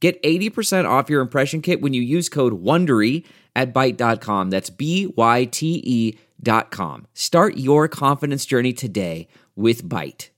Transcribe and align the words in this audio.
Get 0.00 0.22
80% 0.22 0.88
off 0.88 1.10
your 1.10 1.20
impression 1.20 1.60
kit 1.60 1.80
when 1.80 1.92
you 1.92 2.02
use 2.02 2.28
code 2.28 2.62
WONDERY 2.62 3.24
at 3.56 3.74
Byte.com. 3.74 4.50
That's 4.50 4.70
B-Y-T-E 4.70 6.18
dot 6.40 6.70
com. 6.70 7.06
Start 7.14 7.56
your 7.56 7.88
confidence 7.88 8.46
journey 8.46 8.72
today 8.72 9.26
with 9.56 9.84
Byte. 9.88 10.30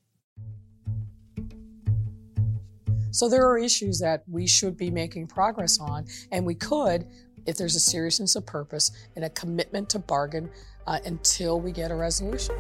So 3.11 3.29
there 3.29 3.47
are 3.47 3.59
issues 3.59 3.99
that 3.99 4.23
we 4.29 4.47
should 4.47 4.77
be 4.77 4.91
making 4.91 5.27
progress 5.27 5.79
on, 5.79 6.07
and 6.31 6.47
we 6.47 6.55
could 6.55 7.07
if 7.47 7.57
there's 7.57 7.75
a 7.75 7.81
seriousness 7.81 8.37
of 8.37 8.47
purpose 8.47 8.93
and 9.17 9.25
a 9.25 9.31
commitment 9.31 9.89
to 9.91 9.99
bargain 9.99 10.51
uh, 10.87 11.01
until 11.05 11.61
we 11.61 11.73
get 11.73 11.91
a 11.91 11.95
resolution. 11.95 12.55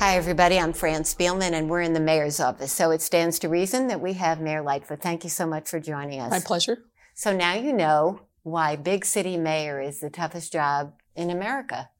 Hi, 0.00 0.16
everybody. 0.16 0.58
I'm 0.58 0.72
Fran 0.72 1.02
Spielman, 1.02 1.52
and 1.52 1.68
we're 1.68 1.82
in 1.82 1.92
the 1.92 2.00
mayor's 2.00 2.40
office. 2.40 2.72
So 2.72 2.90
it 2.90 3.02
stands 3.02 3.38
to 3.40 3.50
reason 3.50 3.88
that 3.88 4.00
we 4.00 4.14
have 4.14 4.40
Mayor 4.40 4.62
Lightfoot. 4.62 5.02
Thank 5.02 5.24
you 5.24 5.30
so 5.30 5.46
much 5.46 5.68
for 5.68 5.78
joining 5.78 6.20
us. 6.20 6.30
My 6.30 6.40
pleasure. 6.40 6.78
So 7.14 7.36
now 7.36 7.52
you 7.52 7.74
know 7.74 8.22
why 8.42 8.76
big 8.76 9.04
city 9.04 9.36
mayor 9.36 9.78
is 9.78 10.00
the 10.00 10.08
toughest 10.08 10.52
job 10.54 10.94
in 11.14 11.28
America. 11.28 11.90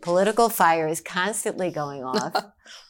Political 0.00 0.48
fire 0.48 0.88
is 0.88 1.02
constantly 1.02 1.70
going 1.70 2.02
off 2.04 2.32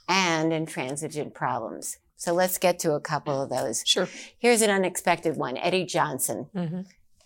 and 0.08 0.52
intransigent 0.52 1.34
problems. 1.34 1.98
So 2.14 2.32
let's 2.32 2.56
get 2.56 2.78
to 2.80 2.92
a 2.92 3.00
couple 3.00 3.42
of 3.42 3.50
those. 3.50 3.82
Sure. 3.84 4.08
Here's 4.38 4.62
an 4.62 4.70
unexpected 4.70 5.36
one 5.36 5.56
Eddie 5.56 5.84
Johnson, 5.84 6.46
Mm-hmm. 6.54 6.82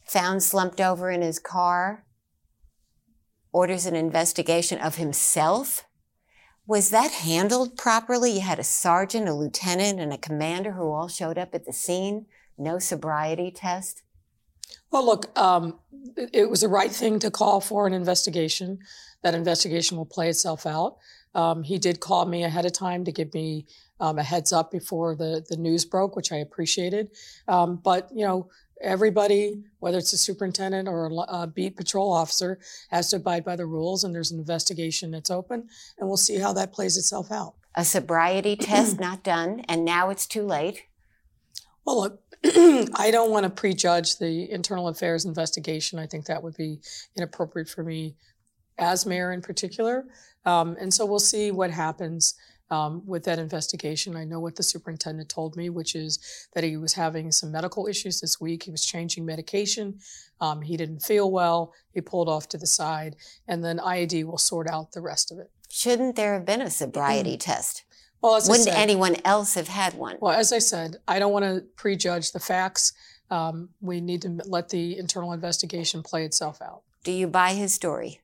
found 0.06 0.42
slumped 0.42 0.80
over 0.80 1.10
in 1.10 1.20
his 1.20 1.38
car, 1.38 2.06
orders 3.52 3.84
an 3.84 3.94
investigation 3.96 4.78
of 4.78 4.94
himself. 4.96 5.84
Was 6.66 6.90
that 6.90 7.10
handled 7.10 7.76
properly? 7.76 8.32
You 8.32 8.40
had 8.40 8.58
a 8.58 8.64
sergeant, 8.64 9.28
a 9.28 9.34
lieutenant, 9.34 10.00
and 10.00 10.12
a 10.12 10.18
commander 10.18 10.72
who 10.72 10.90
all 10.90 11.08
showed 11.08 11.36
up 11.36 11.54
at 11.54 11.66
the 11.66 11.72
scene. 11.72 12.26
No 12.56 12.78
sobriety 12.78 13.50
test. 13.50 14.02
Well, 14.90 15.04
look, 15.04 15.36
um, 15.38 15.78
it, 16.32 16.48
was 16.48 16.62
the 16.62 16.68
right 16.68 16.90
thing 16.90 17.18
to 17.18 17.30
call 17.30 17.60
for 17.60 17.86
an 17.86 17.92
investigation. 17.92 18.78
That 19.22 19.34
investigation 19.34 19.98
will 19.98 20.06
play 20.06 20.28
itself 20.28 20.66
out. 20.66 20.96
Um, 21.34 21.64
he 21.64 21.78
did 21.78 22.00
call 22.00 22.26
me 22.26 22.44
ahead 22.44 22.64
of 22.64 22.72
time 22.72 23.04
to 23.04 23.12
give 23.12 23.34
me 23.34 23.66
um, 24.00 24.18
a 24.18 24.22
heads 24.22 24.52
up 24.52 24.70
before 24.70 25.16
the, 25.16 25.44
the 25.48 25.56
news 25.56 25.84
broke, 25.84 26.16
which 26.16 26.32
I 26.32 26.36
appreciated. 26.36 27.10
Um, 27.48 27.76
but, 27.76 28.08
you 28.14 28.24
know, 28.24 28.48
everybody, 28.80 29.64
whether 29.78 29.98
it's 29.98 30.12
a 30.12 30.18
superintendent 30.18 30.88
or 30.88 31.06
a 31.06 31.14
uh, 31.14 31.46
beat 31.46 31.76
patrol 31.76 32.12
officer, 32.12 32.58
has 32.90 33.10
to 33.10 33.16
abide 33.16 33.44
by 33.44 33.56
the 33.56 33.66
rules, 33.66 34.04
and 34.04 34.14
there's 34.14 34.30
an 34.30 34.38
investigation 34.38 35.10
that's 35.10 35.30
open, 35.30 35.68
and 35.98 36.08
we'll 36.08 36.16
see 36.16 36.38
how 36.38 36.52
that 36.52 36.72
plays 36.72 36.96
itself 36.96 37.30
out. 37.30 37.54
A 37.74 37.84
sobriety 37.84 38.56
test 38.60 39.00
not 39.00 39.22
done, 39.22 39.60
and 39.68 39.84
now 39.84 40.10
it's 40.10 40.26
too 40.26 40.42
late. 40.42 40.84
Well, 41.84 42.00
look, 42.00 42.22
I 42.44 43.10
don't 43.10 43.30
want 43.30 43.44
to 43.44 43.50
prejudge 43.50 44.18
the 44.18 44.50
internal 44.50 44.88
affairs 44.88 45.24
investigation. 45.24 45.98
I 45.98 46.06
think 46.06 46.26
that 46.26 46.42
would 46.42 46.56
be 46.56 46.80
inappropriate 47.16 47.68
for 47.68 47.82
me 47.82 48.16
as 48.78 49.06
mayor 49.06 49.32
in 49.32 49.40
particular. 49.40 50.04
Um, 50.44 50.76
and 50.78 50.92
so 50.92 51.06
we'll 51.06 51.20
see 51.20 51.50
what 51.50 51.70
happens 51.70 52.34
um, 52.74 53.02
with 53.06 53.24
that 53.24 53.38
investigation. 53.38 54.16
I 54.16 54.24
know 54.24 54.40
what 54.40 54.56
the 54.56 54.62
superintendent 54.64 55.28
told 55.28 55.56
me, 55.56 55.70
which 55.70 55.94
is 55.94 56.18
that 56.54 56.64
he 56.64 56.76
was 56.76 56.94
having 56.94 57.30
some 57.30 57.52
medical 57.52 57.86
issues 57.86 58.20
this 58.20 58.40
week. 58.40 58.64
He 58.64 58.72
was 58.72 58.84
changing 58.84 59.24
medication. 59.24 60.00
Um, 60.40 60.60
he 60.60 60.76
didn't 60.76 61.00
feel 61.00 61.30
well. 61.30 61.72
He 61.92 62.00
pulled 62.00 62.28
off 62.28 62.48
to 62.48 62.58
the 62.58 62.66
side, 62.66 63.14
and 63.46 63.64
then 63.64 63.78
IAD 63.78 64.24
will 64.24 64.38
sort 64.38 64.68
out 64.68 64.90
the 64.90 65.00
rest 65.00 65.30
of 65.30 65.38
it. 65.38 65.52
Shouldn't 65.70 66.16
there 66.16 66.34
have 66.34 66.44
been 66.44 66.60
a 66.60 66.70
sobriety 66.70 67.36
test? 67.36 67.84
Well, 68.20 68.34
as 68.34 68.48
Wouldn't 68.48 68.68
said, 68.68 68.76
anyone 68.76 69.16
else 69.24 69.54
have 69.54 69.68
had 69.68 69.94
one? 69.94 70.16
Well, 70.20 70.32
as 70.32 70.52
I 70.52 70.58
said, 70.58 70.96
I 71.06 71.18
don't 71.20 71.32
want 71.32 71.44
to 71.44 71.64
prejudge 71.76 72.32
the 72.32 72.40
facts. 72.40 72.92
Um, 73.30 73.68
we 73.80 74.00
need 74.00 74.22
to 74.22 74.40
let 74.46 74.70
the 74.70 74.98
internal 74.98 75.32
investigation 75.32 76.02
play 76.02 76.24
itself 76.24 76.60
out. 76.60 76.82
Do 77.04 77.12
you 77.12 77.28
buy 77.28 77.52
his 77.52 77.72
story? 77.72 78.20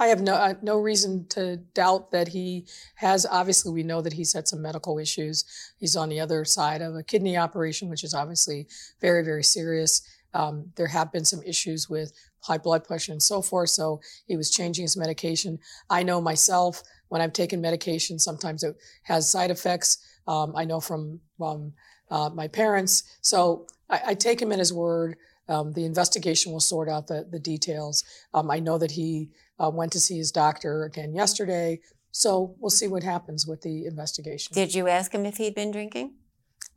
I 0.00 0.08
have 0.08 0.20
no 0.20 0.34
uh, 0.34 0.54
no 0.60 0.78
reason 0.78 1.26
to 1.30 1.56
doubt 1.56 2.10
that 2.10 2.28
he 2.28 2.66
has. 2.96 3.26
Obviously, 3.30 3.72
we 3.72 3.84
know 3.84 4.00
that 4.02 4.12
he's 4.12 4.32
had 4.32 4.48
some 4.48 4.60
medical 4.60 4.98
issues. 4.98 5.44
He's 5.78 5.94
on 5.94 6.08
the 6.08 6.20
other 6.20 6.44
side 6.44 6.82
of 6.82 6.96
a 6.96 7.02
kidney 7.02 7.36
operation, 7.36 7.88
which 7.88 8.02
is 8.02 8.14
obviously 8.14 8.66
very 9.00 9.24
very 9.24 9.44
serious. 9.44 10.02
Um, 10.32 10.72
there 10.74 10.88
have 10.88 11.12
been 11.12 11.24
some 11.24 11.42
issues 11.44 11.88
with 11.88 12.12
high 12.40 12.58
blood 12.58 12.84
pressure 12.84 13.12
and 13.12 13.22
so 13.22 13.40
forth. 13.40 13.70
So 13.70 14.00
he 14.26 14.36
was 14.36 14.50
changing 14.50 14.82
his 14.82 14.96
medication. 14.96 15.58
I 15.88 16.02
know 16.02 16.20
myself 16.20 16.82
when 17.08 17.20
I've 17.20 17.32
taken 17.32 17.60
medication, 17.60 18.18
sometimes 18.18 18.64
it 18.64 18.76
has 19.04 19.30
side 19.30 19.50
effects. 19.50 19.98
Um, 20.26 20.54
I 20.56 20.64
know 20.64 20.80
from 20.80 21.20
um, 21.40 21.72
uh, 22.10 22.30
my 22.34 22.48
parents. 22.48 23.04
So 23.20 23.66
I, 23.88 24.00
I 24.08 24.14
take 24.14 24.42
him 24.42 24.52
at 24.52 24.58
his 24.58 24.72
word. 24.72 25.16
Um, 25.48 25.72
the 25.72 25.84
investigation 25.84 26.52
will 26.52 26.60
sort 26.60 26.88
out 26.88 27.06
the, 27.06 27.26
the 27.30 27.38
details. 27.38 28.04
Um, 28.32 28.50
I 28.50 28.60
know 28.60 28.78
that 28.78 28.92
he 28.92 29.30
uh, 29.58 29.70
went 29.70 29.92
to 29.92 30.00
see 30.00 30.16
his 30.16 30.32
doctor 30.32 30.84
again 30.84 31.14
yesterday. 31.14 31.80
So 32.10 32.54
we'll 32.60 32.70
see 32.70 32.86
what 32.86 33.02
happens 33.02 33.46
with 33.46 33.62
the 33.62 33.86
investigation. 33.86 34.54
Did 34.54 34.74
you 34.74 34.86
ask 34.88 35.12
him 35.12 35.26
if 35.26 35.36
he'd 35.36 35.54
been 35.54 35.72
drinking? 35.72 36.14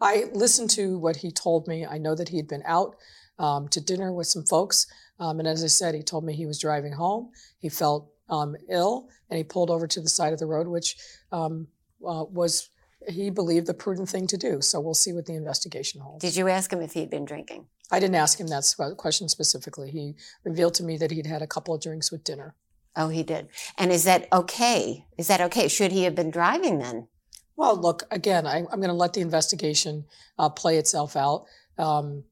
I 0.02 0.26
listened 0.34 0.72
to 0.72 0.98
what 0.98 1.18
he 1.18 1.32
told 1.32 1.68
me. 1.68 1.86
I 1.86 1.98
know 1.98 2.16
that 2.16 2.30
he'd 2.30 2.48
been 2.48 2.64
out 2.66 2.96
um, 3.40 3.68
to 3.70 3.80
dinner 3.80 4.12
with 4.12 4.28
some 4.28 4.44
folks. 4.44 4.88
Um, 5.20 5.40
and 5.40 5.48
as 5.48 5.64
I 5.64 5.68
said, 5.68 5.96
he 5.96 6.04
told 6.04 6.24
me 6.24 6.34
he 6.34 6.46
was 6.46 6.60
driving 6.60 6.94
home. 6.94 7.30
He 7.60 7.70
felt 7.70 8.12
um, 8.30 8.56
ill 8.70 9.10
and 9.30 9.38
he 9.38 9.44
pulled 9.44 9.70
over 9.70 9.88
to 9.88 10.02
the 10.02 10.10
side 10.10 10.34
of 10.34 10.40
the 10.40 10.46
road, 10.46 10.68
which 10.68 10.98
um, 11.32 11.68
uh, 12.06 12.26
was, 12.26 12.70
he 13.08 13.30
believed, 13.30 13.68
the 13.68 13.74
prudent 13.74 14.10
thing 14.10 14.28
to 14.28 14.38
do. 14.38 14.62
So 14.62 14.80
we'll 14.80 14.94
see 14.94 15.14
what 15.14 15.26
the 15.26 15.36
investigation 15.36 16.02
holds. 16.02 16.22
Did 16.22 16.36
you 16.36 16.48
ask 16.48 16.72
him 16.72 16.82
if 16.82 16.94
he'd 16.94 17.10
been 17.10 17.26
drinking? 17.26 17.68
I 17.92 18.00
didn't 18.00 18.16
ask 18.16 18.40
him 18.40 18.48
that 18.48 18.96
question 18.98 19.30
specifically. 19.30 19.92
He 19.92 20.16
revealed 20.44 20.74
to 20.76 20.84
me 20.84 20.98
that 20.98 21.12
he'd 21.12 21.26
had 21.26 21.42
a 21.42 21.48
couple 21.48 21.74
of 21.74 21.82
drinks 21.82 22.12
with 22.12 22.24
dinner. 22.24 22.56
Oh, 22.96 23.10
he 23.10 23.24
did. 23.24 23.48
And 23.78 23.92
is 23.92 24.04
that 24.06 24.28
okay? 24.34 25.06
Is 25.18 25.28
that 25.28 25.42
okay? 25.42 25.68
Should 25.68 25.92
he 25.92 26.04
have 26.04 26.16
been 26.16 26.32
driving 26.32 26.80
then? 26.80 27.08
Well, 27.56 27.76
look, 27.76 28.04
again, 28.12 28.46
I, 28.46 28.58
I'm 28.58 28.80
going 28.80 28.88
to 28.90 28.94
let 28.94 29.14
the 29.14 29.22
investigation 29.22 30.06
uh, 30.38 30.50
play 30.50 30.78
itself 30.78 31.16
out. 31.16 31.46
Um, 31.78 32.24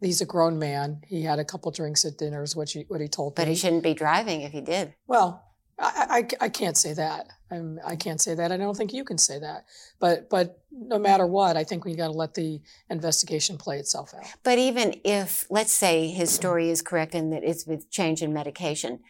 he's 0.00 0.20
a 0.20 0.26
grown 0.26 0.58
man. 0.58 1.02
He 1.06 1.22
had 1.22 1.38
a 1.38 1.44
couple 1.44 1.70
drinks 1.70 2.04
at 2.04 2.18
dinner, 2.18 2.42
is 2.42 2.56
what, 2.56 2.70
he 2.70 2.84
what 2.88 3.00
he 3.00 3.08
told 3.08 3.34
But 3.34 3.42
me. 3.42 3.44
But 3.44 3.50
he 3.50 3.56
shouldn't 3.56 3.82
be 3.82 3.94
driving 3.94 4.42
if 4.42 4.52
he 4.52 4.60
did. 4.60 4.94
Well, 5.06 5.42
I, 5.78 6.26
I, 6.40 6.44
I 6.44 6.48
can't 6.48 6.76
say 6.76 6.92
that. 6.94 7.28
I'm, 7.50 7.78
I 7.84 7.96
can't 7.96 8.20
say 8.20 8.34
that. 8.34 8.50
I 8.52 8.56
don't 8.56 8.76
think 8.76 8.92
you 8.92 9.04
can 9.04 9.18
say 9.18 9.38
that. 9.38 9.64
But 10.00 10.28
but 10.30 10.60
no 10.72 10.98
matter 10.98 11.26
what, 11.26 11.56
I 11.56 11.64
think 11.64 11.84
we 11.84 11.94
got 11.94 12.08
to 12.08 12.12
let 12.12 12.34
the 12.34 12.60
investigation 12.90 13.58
play 13.58 13.78
itself 13.78 14.14
out. 14.14 14.24
But 14.42 14.58
even 14.58 15.00
if, 15.04 15.46
let's 15.50 15.72
say, 15.74 16.08
his 16.08 16.30
story 16.30 16.70
is 16.70 16.82
correct 16.82 17.14
and 17.14 17.32
that 17.32 17.44
it's 17.44 17.66
with 17.66 17.90
change 17.90 18.22
in 18.22 18.32
medication, 18.32 19.00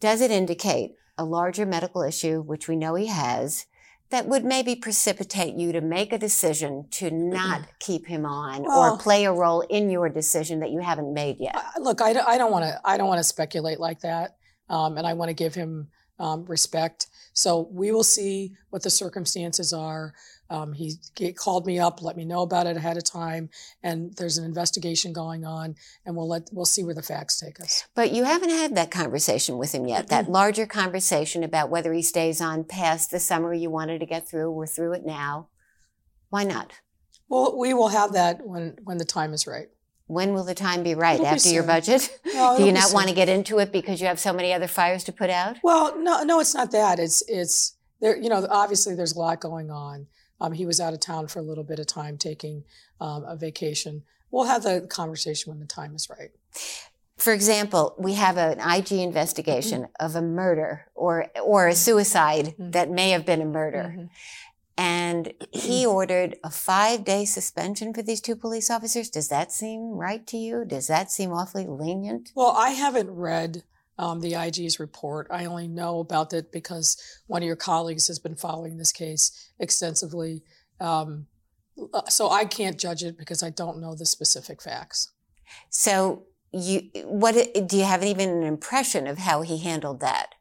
does 0.00 0.20
it 0.20 0.30
indicate 0.30 0.92
a 1.16 1.24
larger 1.24 1.66
medical 1.66 2.02
issue, 2.02 2.40
which 2.42 2.68
we 2.68 2.76
know 2.76 2.94
he 2.94 3.06
has, 3.06 3.66
that 4.10 4.26
would 4.26 4.44
maybe 4.44 4.74
precipitate 4.74 5.54
you 5.54 5.72
to 5.72 5.80
make 5.80 6.12
a 6.12 6.18
decision 6.18 6.86
to 6.92 7.10
not 7.10 7.62
keep 7.80 8.06
him 8.06 8.24
on 8.24 8.62
Well- 8.62 8.94
or 8.94 8.98
play 8.98 9.24
a 9.24 9.32
role 9.32 9.60
in 9.62 9.90
your 9.90 10.08
decision 10.08 10.60
that 10.60 10.70
you 10.70 10.80
haven't 10.80 11.12
made 11.12 11.36
yet? 11.40 11.56
Look, 11.80 12.00
I, 12.00 12.12
don't- 12.14 12.26
I 12.28 12.38
don't 12.38 12.50
want 12.52 12.64
to. 12.64 12.80
I 12.84 12.96
don't 12.96 13.08
want 13.08 13.18
to 13.18 13.24
speculate 13.24 13.78
like 13.80 14.00
that, 14.00 14.36
um, 14.70 14.96
and 14.96 15.06
I 15.06 15.12
want 15.14 15.28
to 15.28 15.34
give 15.34 15.54
him 15.54 15.88
um, 16.18 16.44
respect. 16.46 17.06
So 17.32 17.68
we 17.70 17.92
will 17.92 18.04
see 18.04 18.54
what 18.70 18.82
the 18.82 18.90
circumstances 18.90 19.72
are. 19.72 20.14
Um, 20.50 20.72
he 20.72 20.98
called 21.34 21.66
me 21.66 21.78
up, 21.78 22.02
let 22.02 22.16
me 22.16 22.24
know 22.24 22.40
about 22.40 22.66
it 22.66 22.76
ahead 22.76 22.96
of 22.96 23.04
time, 23.04 23.50
and 23.82 24.14
there's 24.16 24.38
an 24.38 24.46
investigation 24.46 25.12
going 25.12 25.44
on, 25.44 25.76
and 26.06 26.16
we'll 26.16 26.26
let 26.26 26.48
we'll 26.52 26.64
see 26.64 26.82
where 26.82 26.94
the 26.94 27.02
facts 27.02 27.38
take 27.38 27.60
us. 27.60 27.84
But 27.94 28.12
you 28.12 28.24
haven't 28.24 28.48
had 28.48 28.74
that 28.74 28.90
conversation 28.90 29.58
with 29.58 29.74
him 29.74 29.86
yet, 29.86 30.08
that 30.08 30.30
larger 30.30 30.64
conversation 30.64 31.44
about 31.44 31.68
whether 31.68 31.92
he 31.92 32.02
stays 32.02 32.40
on 32.40 32.64
past 32.64 33.10
the 33.10 33.20
summer 33.20 33.52
you 33.52 33.68
wanted 33.68 33.98
to 34.00 34.06
get 34.06 34.26
through. 34.26 34.50
We're 34.50 34.66
through 34.66 34.94
it 34.94 35.04
now. 35.04 35.48
Why 36.30 36.44
not? 36.44 36.72
Well, 37.28 37.56
we 37.58 37.74
will 37.74 37.88
have 37.88 38.14
that 38.14 38.46
when 38.46 38.78
when 38.84 38.96
the 38.96 39.04
time 39.04 39.34
is 39.34 39.46
right. 39.46 39.68
When 40.08 40.32
will 40.32 40.44
the 40.44 40.54
time 40.54 40.82
be 40.82 40.94
right? 40.94 41.14
It'll 41.14 41.26
be 41.26 41.30
After 41.30 41.50
your 41.50 41.62
budget? 41.62 42.18
No, 42.34 42.56
Do 42.58 42.64
you 42.64 42.72
not 42.72 42.92
want 42.92 43.08
to 43.08 43.14
get 43.14 43.28
into 43.28 43.58
it 43.58 43.70
because 43.70 44.00
you 44.00 44.06
have 44.06 44.18
so 44.18 44.32
many 44.32 44.52
other 44.52 44.66
fires 44.66 45.04
to 45.04 45.12
put 45.12 45.30
out? 45.30 45.58
Well, 45.62 45.94
no, 45.98 46.24
no, 46.24 46.40
it's 46.40 46.54
not 46.54 46.70
that. 46.72 46.98
It's 46.98 47.22
it's 47.28 47.76
there. 48.00 48.16
You 48.16 48.30
know, 48.30 48.46
obviously 48.50 48.94
there's 48.94 49.12
a 49.14 49.18
lot 49.18 49.40
going 49.40 49.70
on. 49.70 50.06
Um, 50.40 50.52
he 50.52 50.64
was 50.64 50.80
out 50.80 50.94
of 50.94 51.00
town 51.00 51.28
for 51.28 51.40
a 51.40 51.42
little 51.42 51.64
bit 51.64 51.78
of 51.78 51.86
time 51.86 52.16
taking 52.16 52.64
um, 53.00 53.24
a 53.24 53.36
vacation. 53.36 54.02
We'll 54.30 54.44
have 54.44 54.62
the 54.62 54.86
conversation 54.88 55.50
when 55.50 55.60
the 55.60 55.66
time 55.66 55.94
is 55.94 56.08
right. 56.08 56.30
For 57.18 57.32
example, 57.32 57.94
we 57.98 58.14
have 58.14 58.36
an 58.36 58.60
IG 58.60 58.92
investigation 58.92 59.82
mm-hmm. 59.82 60.06
of 60.06 60.16
a 60.16 60.22
murder 60.22 60.86
or 60.94 61.26
or 61.44 61.68
a 61.68 61.74
suicide 61.74 62.46
mm-hmm. 62.46 62.70
that 62.70 62.90
may 62.90 63.10
have 63.10 63.26
been 63.26 63.42
a 63.42 63.46
murder. 63.46 63.94
Mm-hmm. 63.94 64.06
And 64.78 65.34
he 65.50 65.84
ordered 65.84 66.36
a 66.44 66.50
five 66.50 67.04
day 67.04 67.24
suspension 67.24 67.92
for 67.92 68.00
these 68.00 68.20
two 68.20 68.36
police 68.36 68.70
officers. 68.70 69.10
Does 69.10 69.26
that 69.28 69.50
seem 69.50 69.90
right 69.90 70.24
to 70.28 70.36
you? 70.36 70.64
Does 70.64 70.86
that 70.86 71.10
seem 71.10 71.32
awfully 71.32 71.66
lenient? 71.66 72.30
Well, 72.36 72.52
I 72.56 72.70
haven't 72.70 73.10
read 73.10 73.64
um, 73.98 74.20
the 74.20 74.36
IG's 74.36 74.78
report. 74.78 75.26
I 75.30 75.46
only 75.46 75.66
know 75.66 75.98
about 75.98 76.32
it 76.32 76.52
because 76.52 76.96
one 77.26 77.42
of 77.42 77.46
your 77.46 77.56
colleagues 77.56 78.06
has 78.06 78.20
been 78.20 78.36
following 78.36 78.76
this 78.76 78.92
case 78.92 79.50
extensively. 79.58 80.44
Um, 80.80 81.26
uh, 81.92 82.06
so 82.08 82.30
I 82.30 82.44
can't 82.44 82.78
judge 82.78 83.02
it 83.02 83.18
because 83.18 83.42
I 83.42 83.50
don't 83.50 83.80
know 83.80 83.96
the 83.96 84.06
specific 84.06 84.62
facts. 84.62 85.12
So 85.70 86.26
you, 86.52 86.82
what 87.04 87.34
do 87.66 87.76
you 87.76 87.84
have 87.84 88.04
even 88.04 88.28
an 88.30 88.44
impression 88.44 89.08
of 89.08 89.18
how 89.18 89.42
he 89.42 89.58
handled 89.58 89.98
that? 90.00 90.36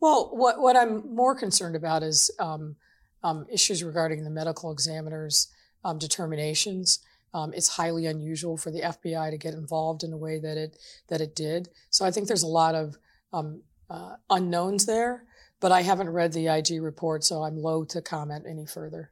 Well, 0.00 0.30
what 0.32 0.58
what 0.60 0.76
I'm 0.76 1.14
more 1.14 1.34
concerned 1.34 1.76
about 1.76 2.02
is 2.02 2.30
um, 2.38 2.76
um 3.22 3.46
issues 3.52 3.82
regarding 3.82 4.24
the 4.24 4.30
medical 4.30 4.72
examiner's 4.72 5.48
um, 5.84 5.98
determinations. 5.98 7.00
Um, 7.32 7.52
it's 7.54 7.68
highly 7.68 8.06
unusual 8.06 8.56
for 8.56 8.70
the 8.70 8.80
FBI 8.80 9.30
to 9.30 9.38
get 9.38 9.54
involved 9.54 10.02
in 10.02 10.10
the 10.10 10.16
way 10.16 10.38
that 10.40 10.56
it 10.56 10.78
that 11.08 11.20
it 11.20 11.34
did. 11.36 11.68
So 11.90 12.04
I 12.04 12.10
think 12.10 12.26
there's 12.26 12.42
a 12.42 12.48
lot 12.48 12.74
of 12.74 12.96
um, 13.32 13.62
uh, 13.88 14.16
unknowns 14.28 14.86
there. 14.86 15.24
But 15.60 15.72
I 15.72 15.82
haven't 15.82 16.08
read 16.08 16.32
the 16.32 16.48
IG 16.48 16.82
report, 16.82 17.22
so 17.22 17.42
I'm 17.42 17.58
low 17.58 17.84
to 17.84 18.00
comment 18.00 18.46
any 18.48 18.64
further. 18.64 19.10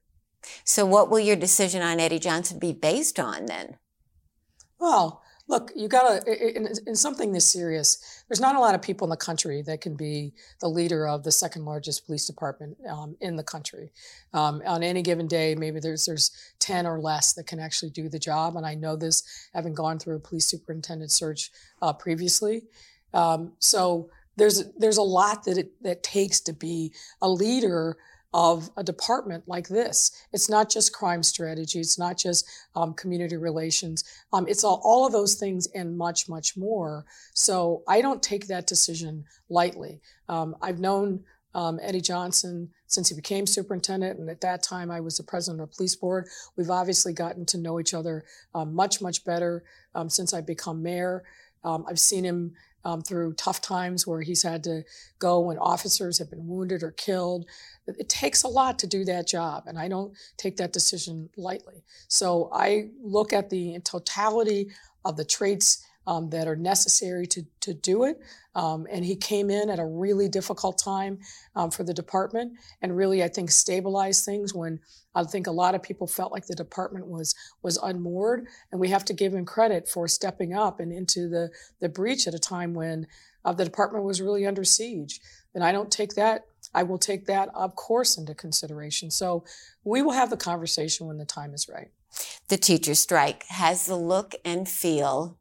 So, 0.64 0.86
what 0.86 1.10
will 1.10 1.20
your 1.20 1.36
decision 1.36 1.82
on 1.82 2.00
Eddie 2.00 2.18
Johnson 2.18 2.58
be 2.58 2.72
based 2.72 3.20
on 3.20 3.46
then? 3.46 3.76
Well, 4.78 5.22
look, 5.48 5.72
you 5.74 5.88
got 5.88 6.26
to, 6.26 6.56
in, 6.56 6.68
in, 6.86 6.94
something 6.94 7.32
this 7.32 7.46
serious, 7.46 8.22
there's 8.28 8.40
not 8.40 8.54
a 8.54 8.60
lot 8.60 8.74
of 8.74 8.82
people 8.82 9.06
in 9.06 9.10
the 9.10 9.16
country 9.16 9.62
that 9.62 9.80
can 9.80 9.96
be 9.96 10.34
the 10.60 10.68
leader 10.68 11.08
of 11.08 11.24
the 11.24 11.32
second 11.32 11.64
largest 11.64 12.04
police 12.04 12.26
department 12.26 12.76
um, 12.88 13.16
in 13.20 13.34
the 13.34 13.42
country. 13.42 13.90
Um, 14.34 14.62
on 14.66 14.82
any 14.82 15.00
given 15.00 15.26
day, 15.26 15.54
maybe 15.54 15.80
there's, 15.80 16.04
there's 16.04 16.30
10 16.58 16.86
or 16.86 17.00
less 17.00 17.32
that 17.32 17.46
can 17.46 17.60
actually 17.60 17.90
do 17.90 18.10
the 18.10 18.18
job. 18.18 18.56
And 18.56 18.66
I 18.66 18.74
know 18.74 18.94
this 18.94 19.48
having 19.54 19.74
gone 19.74 19.98
through 19.98 20.16
a 20.16 20.20
police 20.20 20.44
superintendent 20.44 21.10
search 21.10 21.50
uh, 21.80 21.94
previously. 21.94 22.64
Um, 23.14 23.52
so 23.58 24.10
there's, 24.36 24.70
there's 24.76 24.98
a 24.98 25.02
lot 25.02 25.44
that 25.44 25.56
it 25.56 25.82
that 25.82 26.02
takes 26.02 26.40
to 26.42 26.52
be 26.52 26.92
a 27.22 27.28
leader 27.28 27.96
of 28.34 28.70
a 28.76 28.84
department 28.84 29.44
like 29.46 29.68
this. 29.68 30.10
It's 30.32 30.50
not 30.50 30.70
just 30.70 30.92
crime 30.92 31.22
strategy. 31.22 31.80
It's 31.80 31.98
not 31.98 32.18
just 32.18 32.46
um, 32.76 32.92
community 32.94 33.36
relations. 33.36 34.04
Um, 34.32 34.46
it's 34.48 34.64
all, 34.64 34.80
all 34.84 35.06
of 35.06 35.12
those 35.12 35.36
things 35.36 35.66
and 35.74 35.96
much, 35.96 36.28
much 36.28 36.56
more. 36.56 37.06
So 37.34 37.82
I 37.88 38.02
don't 38.02 38.22
take 38.22 38.46
that 38.48 38.66
decision 38.66 39.24
lightly. 39.48 40.00
Um, 40.28 40.56
I've 40.60 40.78
known 40.78 41.24
um, 41.54 41.80
Eddie 41.82 42.02
Johnson 42.02 42.70
since 42.86 43.08
he 43.08 43.14
became 43.16 43.46
superintendent, 43.46 44.18
and 44.18 44.28
at 44.28 44.42
that 44.42 44.62
time 44.62 44.90
I 44.90 45.00
was 45.00 45.16
the 45.16 45.22
president 45.22 45.62
of 45.62 45.70
the 45.70 45.76
police 45.76 45.96
board. 45.96 46.28
We've 46.56 46.70
obviously 46.70 47.14
gotten 47.14 47.46
to 47.46 47.58
know 47.58 47.80
each 47.80 47.94
other 47.94 48.24
um, 48.54 48.74
much, 48.74 49.00
much 49.00 49.24
better 49.24 49.64
um, 49.94 50.10
since 50.10 50.34
I've 50.34 50.46
become 50.46 50.82
mayor. 50.82 51.24
I've 51.64 52.00
seen 52.00 52.24
him 52.24 52.54
um, 52.84 53.02
through 53.02 53.34
tough 53.34 53.60
times 53.60 54.06
where 54.06 54.22
he's 54.22 54.42
had 54.42 54.64
to 54.64 54.84
go 55.18 55.40
when 55.40 55.58
officers 55.58 56.18
have 56.18 56.30
been 56.30 56.46
wounded 56.46 56.82
or 56.82 56.92
killed. 56.92 57.46
It 57.86 58.08
takes 58.08 58.42
a 58.42 58.48
lot 58.48 58.78
to 58.80 58.86
do 58.86 59.04
that 59.04 59.26
job, 59.26 59.64
and 59.66 59.78
I 59.78 59.88
don't 59.88 60.12
take 60.36 60.56
that 60.58 60.72
decision 60.72 61.30
lightly. 61.36 61.84
So 62.08 62.50
I 62.52 62.90
look 63.02 63.32
at 63.32 63.50
the 63.50 63.78
totality 63.80 64.70
of 65.04 65.16
the 65.16 65.24
traits 65.24 65.84
um, 66.08 66.30
that 66.30 66.48
are 66.48 66.56
necessary 66.56 67.26
to, 67.26 67.42
to 67.60 67.74
do 67.74 68.04
it. 68.04 68.18
Um, 68.54 68.86
and 68.90 69.04
he 69.04 69.14
came 69.14 69.50
in 69.50 69.68
at 69.68 69.78
a 69.78 69.84
really 69.84 70.26
difficult 70.26 70.78
time 70.78 71.18
um, 71.54 71.70
for 71.70 71.84
the 71.84 71.92
department 71.92 72.54
and 72.80 72.96
really, 72.96 73.22
I 73.22 73.28
think, 73.28 73.50
stabilized 73.50 74.24
things 74.24 74.54
when 74.54 74.80
I 75.14 75.24
think 75.24 75.46
a 75.46 75.52
lot 75.52 75.74
of 75.74 75.82
people 75.82 76.06
felt 76.06 76.32
like 76.32 76.46
the 76.46 76.54
department 76.54 77.06
was 77.08 77.34
was 77.62 77.76
unmoored. 77.76 78.46
And 78.72 78.80
we 78.80 78.88
have 78.88 79.04
to 79.04 79.12
give 79.12 79.34
him 79.34 79.44
credit 79.44 79.86
for 79.86 80.08
stepping 80.08 80.54
up 80.54 80.80
and 80.80 80.92
into 80.92 81.28
the, 81.28 81.50
the 81.80 81.90
breach 81.90 82.26
at 82.26 82.34
a 82.34 82.38
time 82.38 82.72
when 82.72 83.06
uh, 83.44 83.52
the 83.52 83.66
department 83.66 84.04
was 84.04 84.22
really 84.22 84.46
under 84.46 84.64
siege. 84.64 85.20
And 85.54 85.62
I 85.62 85.72
don't 85.72 85.90
take 85.90 86.14
that, 86.14 86.46
I 86.74 86.84
will 86.84 86.98
take 86.98 87.26
that, 87.26 87.50
of 87.54 87.76
course, 87.76 88.16
into 88.16 88.34
consideration. 88.34 89.10
So 89.10 89.44
we 89.84 90.00
will 90.00 90.12
have 90.12 90.30
the 90.30 90.36
conversation 90.38 91.06
when 91.06 91.18
the 91.18 91.26
time 91.26 91.52
is 91.52 91.68
right. 91.68 91.90
The 92.48 92.56
teacher 92.56 92.94
strike 92.94 93.44
has 93.48 93.84
the 93.84 93.96
look 93.96 94.34
and 94.42 94.66
feel 94.66 95.36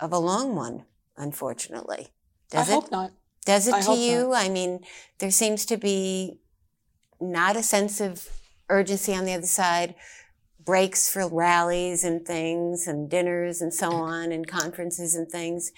of 0.00 0.12
a 0.12 0.18
long 0.18 0.54
one, 0.54 0.84
unfortunately. 1.16 2.08
Does 2.50 2.68
I 2.68 2.72
it? 2.72 2.74
hope 2.74 2.90
not. 2.90 3.12
Does 3.44 3.66
it 3.66 3.74
I 3.74 3.80
to 3.82 3.92
you? 3.92 4.28
Not. 4.30 4.44
I 4.44 4.48
mean, 4.48 4.80
there 5.18 5.30
seems 5.30 5.64
to 5.66 5.76
be 5.76 6.38
not 7.20 7.56
a 7.56 7.62
sense 7.62 8.00
of 8.00 8.28
urgency 8.68 9.14
on 9.14 9.24
the 9.24 9.32
other 9.32 9.46
side, 9.46 9.94
breaks 10.64 11.10
for 11.10 11.26
rallies 11.26 12.04
and 12.04 12.26
things, 12.26 12.86
and 12.86 13.08
dinners 13.10 13.60
and 13.60 13.72
so 13.72 13.90
on, 13.90 14.32
and 14.32 14.46
conferences 14.46 15.14
and 15.14 15.28
things. 15.28 15.72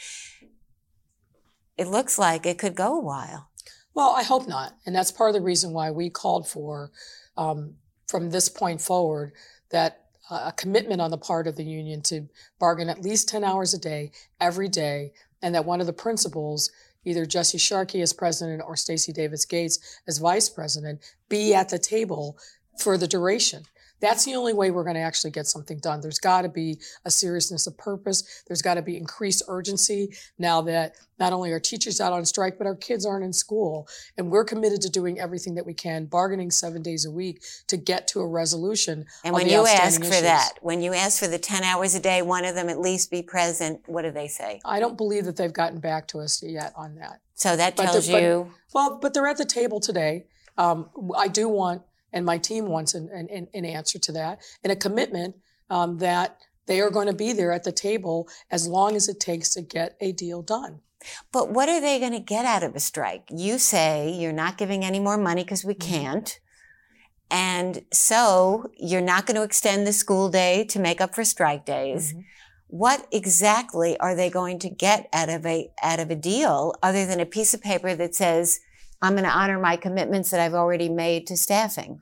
It 1.78 1.86
looks 1.86 2.18
like 2.18 2.44
it 2.44 2.58
could 2.58 2.74
go 2.74 2.98
a 2.98 3.02
while. 3.02 3.50
Well, 3.94 4.14
I 4.16 4.22
hope 4.22 4.46
not. 4.46 4.74
And 4.84 4.94
that's 4.94 5.12
part 5.12 5.30
of 5.30 5.34
the 5.34 5.40
reason 5.40 5.72
why 5.72 5.90
we 5.90 6.10
called 6.10 6.48
for, 6.48 6.90
um, 7.36 7.74
from 8.08 8.30
this 8.30 8.48
point 8.48 8.80
forward, 8.80 9.32
that 9.70 10.09
a 10.30 10.52
commitment 10.56 11.00
on 11.00 11.10
the 11.10 11.18
part 11.18 11.46
of 11.46 11.56
the 11.56 11.64
union 11.64 12.00
to 12.02 12.28
bargain 12.58 12.88
at 12.88 13.02
least 13.02 13.28
10 13.28 13.44
hours 13.44 13.74
a 13.74 13.78
day, 13.78 14.12
every 14.40 14.68
day, 14.68 15.12
and 15.42 15.54
that 15.54 15.64
one 15.64 15.80
of 15.80 15.86
the 15.86 15.92
principals, 15.92 16.70
either 17.04 17.26
Jesse 17.26 17.58
Sharkey 17.58 18.00
as 18.02 18.12
president 18.12 18.62
or 18.66 18.76
Stacy 18.76 19.12
Davis 19.12 19.44
Gates 19.44 20.00
as 20.06 20.18
vice 20.18 20.48
president, 20.48 21.00
be 21.28 21.54
at 21.54 21.68
the 21.68 21.78
table 21.78 22.36
for 22.78 22.96
the 22.96 23.08
duration. 23.08 23.64
That's 24.00 24.24
the 24.24 24.34
only 24.34 24.52
way 24.52 24.70
we're 24.70 24.84
going 24.84 24.96
to 24.96 25.00
actually 25.00 25.30
get 25.30 25.46
something 25.46 25.78
done. 25.78 26.00
There's 26.00 26.18
got 26.18 26.42
to 26.42 26.48
be 26.48 26.80
a 27.04 27.10
seriousness 27.10 27.66
of 27.66 27.76
purpose. 27.76 28.42
There's 28.46 28.62
got 28.62 28.74
to 28.74 28.82
be 28.82 28.96
increased 28.96 29.42
urgency 29.48 30.14
now 30.38 30.62
that 30.62 30.96
not 31.18 31.34
only 31.34 31.52
are 31.52 31.60
teachers 31.60 32.00
out 32.00 32.12
on 32.12 32.24
strike, 32.24 32.56
but 32.56 32.66
our 32.66 32.74
kids 32.74 33.04
aren't 33.04 33.24
in 33.24 33.32
school. 33.32 33.86
And 34.16 34.30
we're 34.30 34.44
committed 34.44 34.80
to 34.82 34.90
doing 34.90 35.20
everything 35.20 35.54
that 35.56 35.66
we 35.66 35.74
can, 35.74 36.06
bargaining 36.06 36.50
seven 36.50 36.82
days 36.82 37.04
a 37.04 37.10
week 37.10 37.42
to 37.68 37.76
get 37.76 38.08
to 38.08 38.20
a 38.20 38.26
resolution. 38.26 39.04
And 39.22 39.34
when 39.34 39.48
you 39.48 39.66
ask 39.66 40.00
for 40.00 40.06
issues. 40.06 40.22
that, 40.22 40.54
when 40.62 40.80
you 40.80 40.94
ask 40.94 41.20
for 41.20 41.28
the 41.28 41.38
10 41.38 41.62
hours 41.62 41.94
a 41.94 42.00
day, 42.00 42.22
one 42.22 42.46
of 42.46 42.54
them 42.54 42.70
at 42.70 42.80
least 42.80 43.10
be 43.10 43.22
present, 43.22 43.82
what 43.86 44.02
do 44.02 44.10
they 44.10 44.28
say? 44.28 44.60
I 44.64 44.80
don't 44.80 44.96
believe 44.96 45.26
that 45.26 45.36
they've 45.36 45.52
gotten 45.52 45.78
back 45.78 46.08
to 46.08 46.20
us 46.20 46.42
yet 46.42 46.72
on 46.74 46.94
that. 46.96 47.20
So 47.34 47.56
that 47.56 47.76
tells 47.76 48.06
the, 48.06 48.20
you. 48.20 48.52
But, 48.72 48.74
well, 48.74 48.98
but 49.00 49.14
they're 49.14 49.26
at 49.26 49.38
the 49.38 49.44
table 49.44 49.78
today. 49.78 50.24
Um, 50.56 50.90
I 51.16 51.28
do 51.28 51.48
want 51.48 51.82
and 52.12 52.24
my 52.24 52.38
team 52.38 52.66
wants 52.66 52.94
an, 52.94 53.08
an, 53.10 53.48
an 53.52 53.64
answer 53.64 53.98
to 53.98 54.12
that 54.12 54.40
and 54.62 54.72
a 54.72 54.76
commitment 54.76 55.36
um, 55.68 55.98
that 55.98 56.38
they 56.66 56.80
are 56.80 56.90
going 56.90 57.06
to 57.06 57.12
be 57.12 57.32
there 57.32 57.52
at 57.52 57.64
the 57.64 57.72
table 57.72 58.28
as 58.50 58.68
long 58.68 58.94
as 58.94 59.08
it 59.08 59.20
takes 59.20 59.50
to 59.50 59.62
get 59.62 59.96
a 60.00 60.12
deal 60.12 60.42
done. 60.42 60.80
But 61.32 61.50
what 61.50 61.68
are 61.68 61.80
they 61.80 61.98
going 61.98 62.12
to 62.12 62.20
get 62.20 62.44
out 62.44 62.62
of 62.62 62.76
a 62.76 62.80
strike? 62.80 63.24
You 63.30 63.58
say 63.58 64.10
you're 64.10 64.32
not 64.32 64.58
giving 64.58 64.84
any 64.84 65.00
more 65.00 65.16
money 65.16 65.42
because 65.42 65.64
we 65.64 65.74
mm-hmm. 65.74 65.94
can't. 65.94 66.40
And 67.30 67.84
so 67.92 68.70
you're 68.76 69.00
not 69.00 69.26
going 69.26 69.36
to 69.36 69.42
extend 69.42 69.86
the 69.86 69.92
school 69.92 70.28
day 70.28 70.64
to 70.66 70.78
make 70.78 71.00
up 71.00 71.14
for 71.14 71.24
strike 71.24 71.64
days. 71.64 72.12
Mm-hmm. 72.12 72.20
What 72.68 73.06
exactly 73.10 73.98
are 73.98 74.14
they 74.14 74.30
going 74.30 74.58
to 74.60 74.70
get 74.70 75.08
out 75.12 75.28
of 75.28 75.44
a 75.44 75.70
out 75.82 75.98
of 75.98 76.10
a 76.10 76.14
deal 76.14 76.74
other 76.82 77.04
than 77.04 77.18
a 77.18 77.26
piece 77.26 77.52
of 77.52 77.60
paper 77.60 77.94
that 77.96 78.14
says 78.14 78.60
I'm 79.02 79.12
going 79.12 79.24
to 79.24 79.30
honor 79.30 79.58
my 79.58 79.76
commitments 79.76 80.30
that 80.30 80.40
I've 80.40 80.54
already 80.54 80.88
made 80.88 81.26
to 81.28 81.36
staffing. 81.36 82.00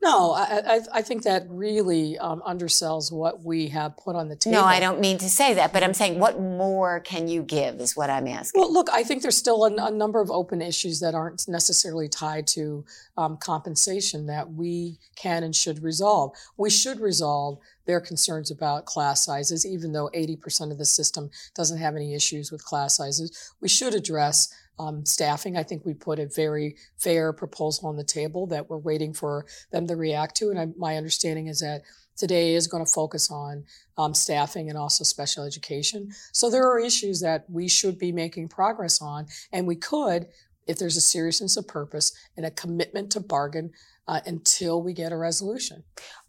No, 0.00 0.30
I, 0.32 0.62
I, 0.64 0.80
I 0.94 1.02
think 1.02 1.24
that 1.24 1.44
really 1.48 2.16
um, 2.18 2.40
undersells 2.46 3.10
what 3.10 3.42
we 3.42 3.66
have 3.68 3.96
put 3.96 4.14
on 4.14 4.28
the 4.28 4.36
table. 4.36 4.58
No, 4.58 4.64
I 4.64 4.78
don't 4.78 5.00
mean 5.00 5.18
to 5.18 5.28
say 5.28 5.54
that, 5.54 5.72
but 5.72 5.82
I'm 5.82 5.92
saying 5.92 6.20
what 6.20 6.40
more 6.40 7.00
can 7.00 7.26
you 7.26 7.42
give 7.42 7.80
is 7.80 7.96
what 7.96 8.08
I'm 8.08 8.28
asking. 8.28 8.60
Well, 8.60 8.72
look, 8.72 8.88
I 8.92 9.02
think 9.02 9.22
there's 9.22 9.36
still 9.36 9.64
a, 9.64 9.74
a 9.86 9.90
number 9.90 10.20
of 10.20 10.30
open 10.30 10.62
issues 10.62 11.00
that 11.00 11.16
aren't 11.16 11.48
necessarily 11.48 12.08
tied 12.08 12.46
to 12.48 12.84
um, 13.16 13.38
compensation 13.38 14.26
that 14.26 14.52
we 14.52 14.98
can 15.16 15.42
and 15.42 15.54
should 15.54 15.82
resolve. 15.82 16.30
We 16.56 16.70
should 16.70 17.00
resolve 17.00 17.58
their 17.86 18.00
concerns 18.00 18.52
about 18.52 18.86
class 18.86 19.24
sizes, 19.24 19.66
even 19.66 19.92
though 19.92 20.10
80% 20.14 20.70
of 20.70 20.78
the 20.78 20.84
system 20.84 21.28
doesn't 21.56 21.78
have 21.78 21.96
any 21.96 22.14
issues 22.14 22.52
with 22.52 22.64
class 22.64 22.96
sizes. 22.96 23.52
We 23.60 23.68
should 23.68 23.94
address 23.94 24.54
um, 24.78 25.04
staffing. 25.04 25.56
I 25.56 25.62
think 25.62 25.84
we 25.84 25.94
put 25.94 26.18
a 26.18 26.26
very 26.26 26.76
fair 26.96 27.32
proposal 27.32 27.88
on 27.88 27.96
the 27.96 28.04
table 28.04 28.46
that 28.48 28.68
we're 28.68 28.78
waiting 28.78 29.12
for 29.12 29.46
them 29.70 29.86
to 29.86 29.96
react 29.96 30.36
to. 30.36 30.50
And 30.50 30.58
I, 30.58 30.66
my 30.76 30.96
understanding 30.96 31.48
is 31.48 31.60
that 31.60 31.82
today 32.16 32.54
is 32.54 32.66
going 32.66 32.84
to 32.84 32.90
focus 32.90 33.30
on 33.30 33.64
um, 33.96 34.14
staffing 34.14 34.68
and 34.68 34.78
also 34.78 35.04
special 35.04 35.44
education. 35.44 36.10
So 36.32 36.50
there 36.50 36.66
are 36.66 36.78
issues 36.78 37.20
that 37.20 37.44
we 37.48 37.68
should 37.68 37.98
be 37.98 38.12
making 38.12 38.48
progress 38.48 39.00
on, 39.00 39.26
and 39.52 39.66
we 39.66 39.76
could, 39.76 40.26
if 40.66 40.78
there's 40.78 40.96
a 40.96 41.00
seriousness 41.00 41.56
of 41.56 41.66
purpose 41.66 42.12
and 42.36 42.44
a 42.44 42.50
commitment 42.50 43.10
to 43.12 43.20
bargain 43.20 43.70
uh, 44.06 44.20
until 44.26 44.82
we 44.82 44.92
get 44.92 45.12
a 45.12 45.16
resolution. 45.16 45.84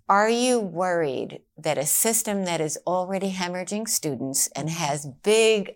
Are 0.08 0.29
you 0.29 0.60
worried 0.60 1.41
that 1.56 1.77
a 1.77 1.86
system 1.86 2.46
that 2.46 2.62
is 2.62 2.79
already 2.88 3.32
hemorrhaging 3.32 3.88
students 3.88 4.48
and 4.56 4.68
has 4.70 5.06
big, 5.24 5.75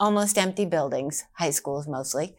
almost 0.00 0.38
empty 0.38 0.64
buildings, 0.64 1.24
high 1.34 1.50
schools 1.50 1.88
mostly, 1.88 2.36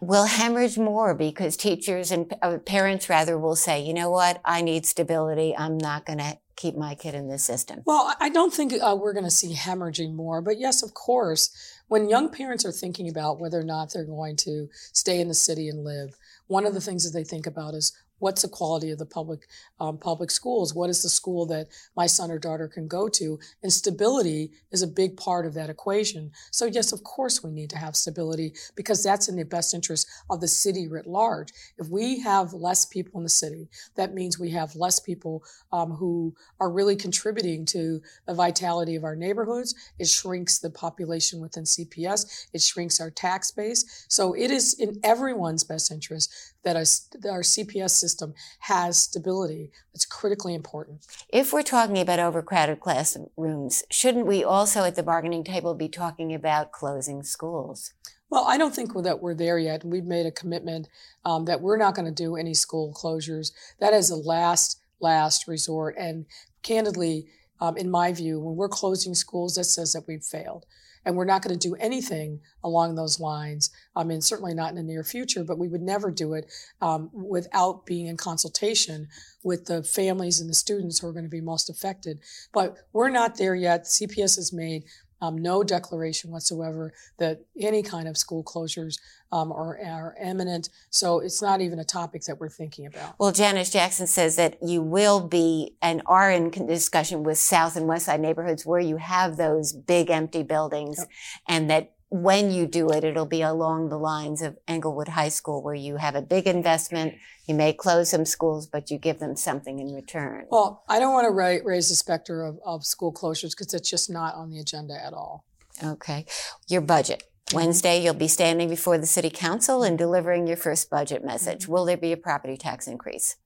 will 0.00 0.24
hemorrhage 0.24 0.78
more 0.78 1.14
because 1.14 1.56
teachers 1.56 2.10
and 2.10 2.32
uh, 2.42 2.58
parents 2.58 3.08
rather 3.08 3.38
will 3.38 3.56
say, 3.56 3.82
you 3.82 3.92
know 3.92 4.10
what, 4.10 4.40
I 4.44 4.62
need 4.62 4.86
stability. 4.86 5.56
I'm 5.56 5.76
not 5.76 6.06
going 6.06 6.18
to 6.18 6.38
keep 6.56 6.76
my 6.76 6.94
kid 6.94 7.14
in 7.14 7.28
this 7.28 7.44
system. 7.44 7.82
Well, 7.86 8.14
I 8.20 8.28
don't 8.28 8.52
think 8.52 8.72
uh, 8.72 8.96
we're 9.00 9.12
going 9.12 9.24
to 9.24 9.30
see 9.30 9.54
hemorrhaging 9.54 10.14
more, 10.14 10.40
but 10.42 10.58
yes, 10.58 10.82
of 10.82 10.94
course, 10.94 11.50
when 11.88 12.08
young 12.08 12.30
parents 12.30 12.64
are 12.64 12.72
thinking 12.72 13.08
about 13.08 13.40
whether 13.40 13.60
or 13.60 13.64
not 13.64 13.92
they're 13.92 14.04
going 14.04 14.36
to 14.38 14.68
stay 14.92 15.20
in 15.20 15.28
the 15.28 15.34
city 15.34 15.68
and 15.68 15.84
live, 15.84 16.16
one 16.46 16.66
of 16.66 16.74
the 16.74 16.80
things 16.80 17.04
that 17.04 17.16
they 17.16 17.24
think 17.24 17.46
about 17.46 17.74
is 17.74 17.92
what's 18.18 18.42
the 18.42 18.48
quality 18.48 18.90
of 18.90 18.98
the 18.98 19.06
public 19.06 19.48
um, 19.80 19.98
public 19.98 20.30
schools? 20.30 20.74
What 20.74 20.90
is 20.90 21.02
the 21.02 21.08
school 21.08 21.46
that 21.46 21.68
my 21.96 22.06
son 22.06 22.30
or 22.30 22.38
daughter 22.38 22.68
can 22.68 22.88
go 22.88 23.08
to? 23.08 23.38
And 23.62 23.72
stability 23.72 24.52
is 24.70 24.82
a 24.82 24.86
big 24.86 25.16
part 25.16 25.46
of 25.46 25.54
that 25.54 25.70
equation. 25.70 26.32
So 26.50 26.66
yes 26.66 26.92
of 26.92 27.04
course 27.04 27.42
we 27.42 27.50
need 27.50 27.70
to 27.70 27.78
have 27.78 27.96
stability 27.96 28.54
because 28.76 29.02
that's 29.02 29.28
in 29.28 29.36
the 29.36 29.44
best 29.44 29.74
interest 29.74 30.08
of 30.30 30.40
the 30.40 30.48
city 30.48 30.88
writ 30.88 31.06
large. 31.06 31.50
If 31.78 31.88
we 31.88 32.20
have 32.20 32.52
less 32.52 32.84
people 32.86 33.18
in 33.18 33.24
the 33.24 33.30
city 33.30 33.68
that 33.96 34.14
means 34.14 34.38
we 34.38 34.50
have 34.50 34.76
less 34.76 34.98
people 34.98 35.44
um, 35.72 35.92
who 35.92 36.34
are 36.60 36.70
really 36.70 36.96
contributing 36.96 37.64
to 37.66 38.00
the 38.26 38.34
vitality 38.34 38.96
of 38.96 39.04
our 39.04 39.16
neighborhoods. 39.16 39.74
It 39.98 40.08
shrinks 40.08 40.58
the 40.58 40.70
population 40.70 41.40
within 41.40 41.64
cps 41.64 42.18
it 42.52 42.62
shrinks 42.62 43.00
our 43.00 43.10
tax 43.10 43.50
base. 43.50 44.06
So 44.08 44.34
it 44.34 44.50
is 44.50 44.74
in 44.74 45.00
everyone's 45.02 45.64
best 45.64 45.90
interest 45.90 46.32
that 46.68 47.30
our, 47.30 47.40
CPS 47.40 47.90
system 47.90 48.34
has 48.60 48.98
stability. 48.98 49.70
It's 49.94 50.04
critically 50.04 50.54
important. 50.54 51.06
If 51.28 51.52
we're 51.52 51.62
talking 51.62 51.98
about 51.98 52.18
overcrowded 52.18 52.80
classrooms, 52.80 53.84
shouldn't 53.90 54.26
we 54.26 54.44
also 54.44 54.84
at 54.84 54.94
the 54.94 55.02
bargaining 55.02 55.44
table 55.44 55.74
be 55.74 55.88
talking 55.88 56.34
about 56.34 56.72
closing 56.72 57.22
schools? 57.22 57.94
Well, 58.30 58.44
I 58.46 58.58
don't 58.58 58.74
think 58.74 58.92
that 59.02 59.22
we're 59.22 59.34
there 59.34 59.58
yet. 59.58 59.84
We've 59.84 60.04
made 60.04 60.26
a 60.26 60.30
commitment 60.30 60.88
um, 61.24 61.46
that 61.46 61.62
we're 61.62 61.78
not 61.78 61.94
going 61.94 62.06
to 62.06 62.12
do 62.12 62.36
any 62.36 62.52
school 62.52 62.92
closures. 62.92 63.52
That 63.80 63.94
is 63.94 64.10
a 64.10 64.16
last, 64.16 64.80
last 65.00 65.48
resort. 65.48 65.96
And 65.98 66.26
candidly, 66.62 67.28
um, 67.60 67.78
in 67.78 67.90
my 67.90 68.12
view, 68.12 68.38
when 68.38 68.56
we're 68.56 68.68
closing 68.68 69.14
schools, 69.14 69.54
that 69.54 69.64
says 69.64 69.94
that 69.94 70.06
we've 70.06 70.22
failed 70.22 70.66
and 71.04 71.16
we're 71.16 71.24
not 71.24 71.42
going 71.42 71.56
to 71.58 71.68
do 71.68 71.74
anything 71.76 72.40
along 72.64 72.94
those 72.94 73.20
lines. 73.20 73.70
I 73.96 74.04
mean, 74.04 74.20
certainly 74.20 74.54
not 74.54 74.70
in 74.70 74.76
the 74.76 74.82
near 74.82 75.04
future, 75.04 75.44
but 75.44 75.58
we 75.58 75.68
would 75.68 75.82
never 75.82 76.10
do 76.10 76.34
it 76.34 76.50
um, 76.80 77.10
without 77.12 77.86
being 77.86 78.06
in 78.06 78.16
consultation 78.16 79.08
with 79.42 79.66
the 79.66 79.82
families 79.82 80.40
and 80.40 80.50
the 80.50 80.54
students 80.54 80.98
who 80.98 81.06
are 81.06 81.12
going 81.12 81.24
to 81.24 81.30
be 81.30 81.40
most 81.40 81.70
affected. 81.70 82.20
But 82.52 82.76
we're 82.92 83.10
not 83.10 83.36
there 83.36 83.54
yet. 83.54 83.84
CPS 83.84 84.36
has 84.36 84.52
made 84.52 84.84
um, 85.20 85.36
no 85.38 85.62
declaration 85.62 86.30
whatsoever 86.30 86.92
that 87.18 87.40
any 87.60 87.82
kind 87.82 88.08
of 88.08 88.16
school 88.16 88.44
closures 88.44 88.98
um, 89.32 89.52
are, 89.52 89.78
are 89.84 90.16
imminent. 90.22 90.70
So 90.90 91.20
it's 91.20 91.42
not 91.42 91.60
even 91.60 91.78
a 91.78 91.84
topic 91.84 92.22
that 92.22 92.40
we're 92.40 92.48
thinking 92.48 92.86
about. 92.86 93.14
Well, 93.18 93.32
Janice 93.32 93.70
Jackson 93.70 94.06
says 94.06 94.36
that 94.36 94.62
you 94.62 94.80
will 94.80 95.20
be 95.20 95.74
and 95.82 96.02
are 96.06 96.30
in 96.30 96.50
discussion 96.50 97.22
with 97.24 97.38
South 97.38 97.76
and 97.76 97.86
West 97.86 98.06
Side 98.06 98.20
neighborhoods 98.20 98.64
where 98.64 98.80
you 98.80 98.96
have 98.96 99.36
those 99.36 99.72
big 99.72 100.10
empty 100.10 100.42
buildings 100.42 100.98
yep. 100.98 101.08
and 101.46 101.70
that 101.70 101.92
when 102.10 102.50
you 102.50 102.66
do 102.66 102.90
it, 102.90 103.04
it'll 103.04 103.26
be 103.26 103.42
along 103.42 103.90
the 103.90 103.98
lines 103.98 104.40
of 104.40 104.56
Englewood 104.66 105.08
High 105.08 105.28
School, 105.28 105.62
where 105.62 105.74
you 105.74 105.96
have 105.96 106.14
a 106.14 106.22
big 106.22 106.46
investment. 106.46 107.14
You 107.46 107.54
may 107.54 107.72
close 107.72 108.10
some 108.10 108.24
schools, 108.24 108.66
but 108.66 108.90
you 108.90 108.98
give 108.98 109.18
them 109.18 109.36
something 109.36 109.78
in 109.78 109.94
return. 109.94 110.46
Well, 110.50 110.84
I 110.88 110.98
don't 110.98 111.12
want 111.12 111.26
to 111.26 111.32
ra- 111.32 111.58
raise 111.64 111.90
the 111.90 111.94
specter 111.94 112.44
of, 112.44 112.58
of 112.64 112.86
school 112.86 113.12
closures 113.12 113.50
because 113.50 113.74
it's 113.74 113.90
just 113.90 114.10
not 114.10 114.34
on 114.34 114.50
the 114.50 114.58
agenda 114.58 114.94
at 114.94 115.12
all. 115.12 115.44
Okay. 115.84 116.24
Your 116.66 116.80
budget. 116.80 117.24
Wednesday, 117.52 118.02
you'll 118.02 118.14
be 118.14 118.28
standing 118.28 118.68
before 118.68 118.98
the 118.98 119.06
city 119.06 119.30
council 119.30 119.82
and 119.82 119.96
delivering 119.96 120.46
your 120.46 120.56
first 120.56 120.90
budget 120.90 121.24
message. 121.24 121.62
Mm-hmm. 121.62 121.72
Will 121.72 121.84
there 121.84 121.96
be 121.96 122.12
a 122.12 122.16
property 122.16 122.56
tax 122.56 122.86
increase? 122.86 123.36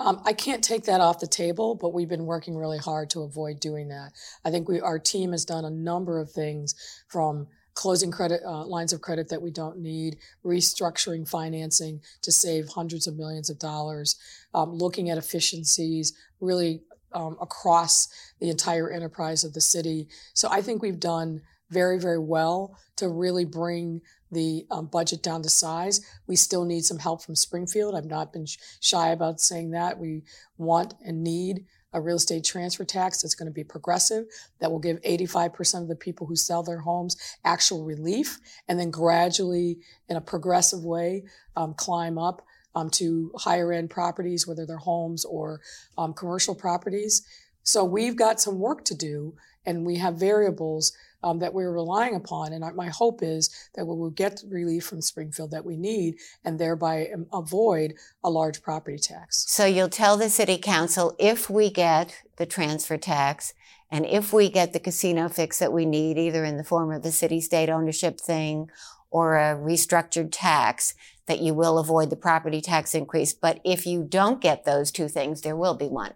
Um, 0.00 0.20
I 0.24 0.32
can't 0.32 0.64
take 0.64 0.84
that 0.84 1.00
off 1.00 1.20
the 1.20 1.26
table, 1.26 1.74
but 1.74 1.92
we've 1.92 2.08
been 2.08 2.24
working 2.26 2.56
really 2.56 2.78
hard 2.78 3.10
to 3.10 3.22
avoid 3.22 3.60
doing 3.60 3.88
that. 3.88 4.12
I 4.44 4.50
think 4.50 4.68
we, 4.68 4.80
our 4.80 4.98
team 4.98 5.32
has 5.32 5.44
done 5.44 5.64
a 5.64 5.70
number 5.70 6.18
of 6.18 6.30
things 6.30 6.74
from 7.08 7.46
closing 7.74 8.10
credit 8.10 8.40
uh, 8.44 8.64
lines 8.66 8.92
of 8.92 9.00
credit 9.00 9.28
that 9.28 9.42
we 9.42 9.50
don't 9.50 9.78
need, 9.78 10.16
restructuring 10.44 11.28
financing 11.28 12.00
to 12.22 12.32
save 12.32 12.68
hundreds 12.68 13.06
of 13.06 13.16
millions 13.16 13.50
of 13.50 13.58
dollars, 13.58 14.16
um, 14.54 14.72
looking 14.72 15.10
at 15.10 15.18
efficiencies 15.18 16.12
really 16.40 16.82
um, 17.14 17.36
across 17.40 18.08
the 18.40 18.50
entire 18.50 18.90
enterprise 18.90 19.44
of 19.44 19.54
the 19.54 19.60
city. 19.60 20.08
So 20.34 20.48
I 20.50 20.62
think 20.62 20.82
we've 20.82 21.00
done 21.00 21.42
very, 21.70 21.98
very 21.98 22.18
well 22.18 22.76
to 22.96 23.08
really 23.08 23.44
bring 23.44 24.00
the 24.30 24.66
um, 24.70 24.86
budget 24.86 25.22
down 25.22 25.42
to 25.42 25.48
size. 25.48 26.00
We 26.26 26.36
still 26.36 26.64
need 26.64 26.84
some 26.84 26.98
help 26.98 27.22
from 27.22 27.34
Springfield. 27.34 27.94
I've 27.94 28.04
not 28.06 28.32
been 28.32 28.46
shy 28.80 29.10
about 29.10 29.40
saying 29.40 29.70
that. 29.70 29.98
We 29.98 30.22
want 30.56 30.94
and 31.04 31.22
need 31.22 31.66
a 31.92 32.00
real 32.00 32.16
estate 32.16 32.44
transfer 32.44 32.84
tax 32.84 33.22
that's 33.22 33.34
going 33.34 33.46
to 33.46 33.52
be 33.52 33.64
progressive, 33.64 34.26
that 34.60 34.70
will 34.70 34.78
give 34.78 35.00
85% 35.02 35.82
of 35.82 35.88
the 35.88 35.96
people 35.96 36.26
who 36.26 36.36
sell 36.36 36.62
their 36.62 36.80
homes 36.80 37.16
actual 37.44 37.84
relief, 37.84 38.38
and 38.68 38.78
then 38.78 38.90
gradually, 38.90 39.78
in 40.08 40.16
a 40.16 40.20
progressive 40.20 40.84
way, 40.84 41.24
um, 41.56 41.74
climb 41.74 42.18
up 42.18 42.42
um, 42.74 42.90
to 42.90 43.32
higher 43.36 43.72
end 43.72 43.90
properties, 43.90 44.46
whether 44.46 44.64
they're 44.64 44.76
homes 44.76 45.24
or 45.24 45.60
um, 45.98 46.14
commercial 46.14 46.54
properties. 46.54 47.22
So 47.62 47.84
we've 47.84 48.16
got 48.16 48.40
some 48.40 48.58
work 48.58 48.84
to 48.86 48.94
do, 48.94 49.34
and 49.66 49.86
we 49.86 49.96
have 49.96 50.16
variables 50.16 50.92
um, 51.22 51.38
that 51.38 51.54
we're 51.54 51.72
relying 51.72 52.14
upon. 52.14 52.52
And 52.52 52.64
my 52.76 52.88
hope 52.88 53.22
is 53.22 53.50
that 53.74 53.86
we 53.86 53.96
will 53.96 54.10
get 54.10 54.42
relief 54.48 54.84
from 54.84 55.00
Springfield 55.00 55.50
that 55.52 55.64
we 55.64 55.76
need 55.76 56.16
and 56.44 56.58
thereby 56.58 57.08
um, 57.14 57.26
avoid 57.32 57.94
a 58.24 58.30
large 58.30 58.62
property 58.62 58.98
tax. 58.98 59.44
So 59.48 59.64
you'll 59.64 59.88
tell 59.88 60.16
the 60.16 60.30
city 60.30 60.58
council 60.58 61.14
if 61.18 61.48
we 61.48 61.70
get 61.70 62.22
the 62.36 62.46
transfer 62.46 62.96
tax 62.96 63.54
and 63.90 64.06
if 64.06 64.32
we 64.32 64.48
get 64.48 64.72
the 64.72 64.80
casino 64.80 65.28
fix 65.28 65.58
that 65.58 65.72
we 65.72 65.84
need, 65.84 66.16
either 66.16 66.44
in 66.44 66.56
the 66.56 66.64
form 66.64 66.90
of 66.90 67.02
the 67.02 67.12
city 67.12 67.40
state 67.42 67.68
ownership 67.68 68.18
thing 68.18 68.70
or 69.10 69.36
a 69.36 69.54
restructured 69.54 70.30
tax, 70.32 70.94
that 71.26 71.40
you 71.40 71.52
will 71.52 71.78
avoid 71.78 72.08
the 72.08 72.16
property 72.16 72.62
tax 72.62 72.94
increase. 72.94 73.34
But 73.34 73.60
if 73.64 73.86
you 73.86 74.02
don't 74.02 74.40
get 74.40 74.64
those 74.64 74.90
two 74.90 75.08
things, 75.08 75.42
there 75.42 75.56
will 75.56 75.74
be 75.74 75.86
one. 75.86 76.14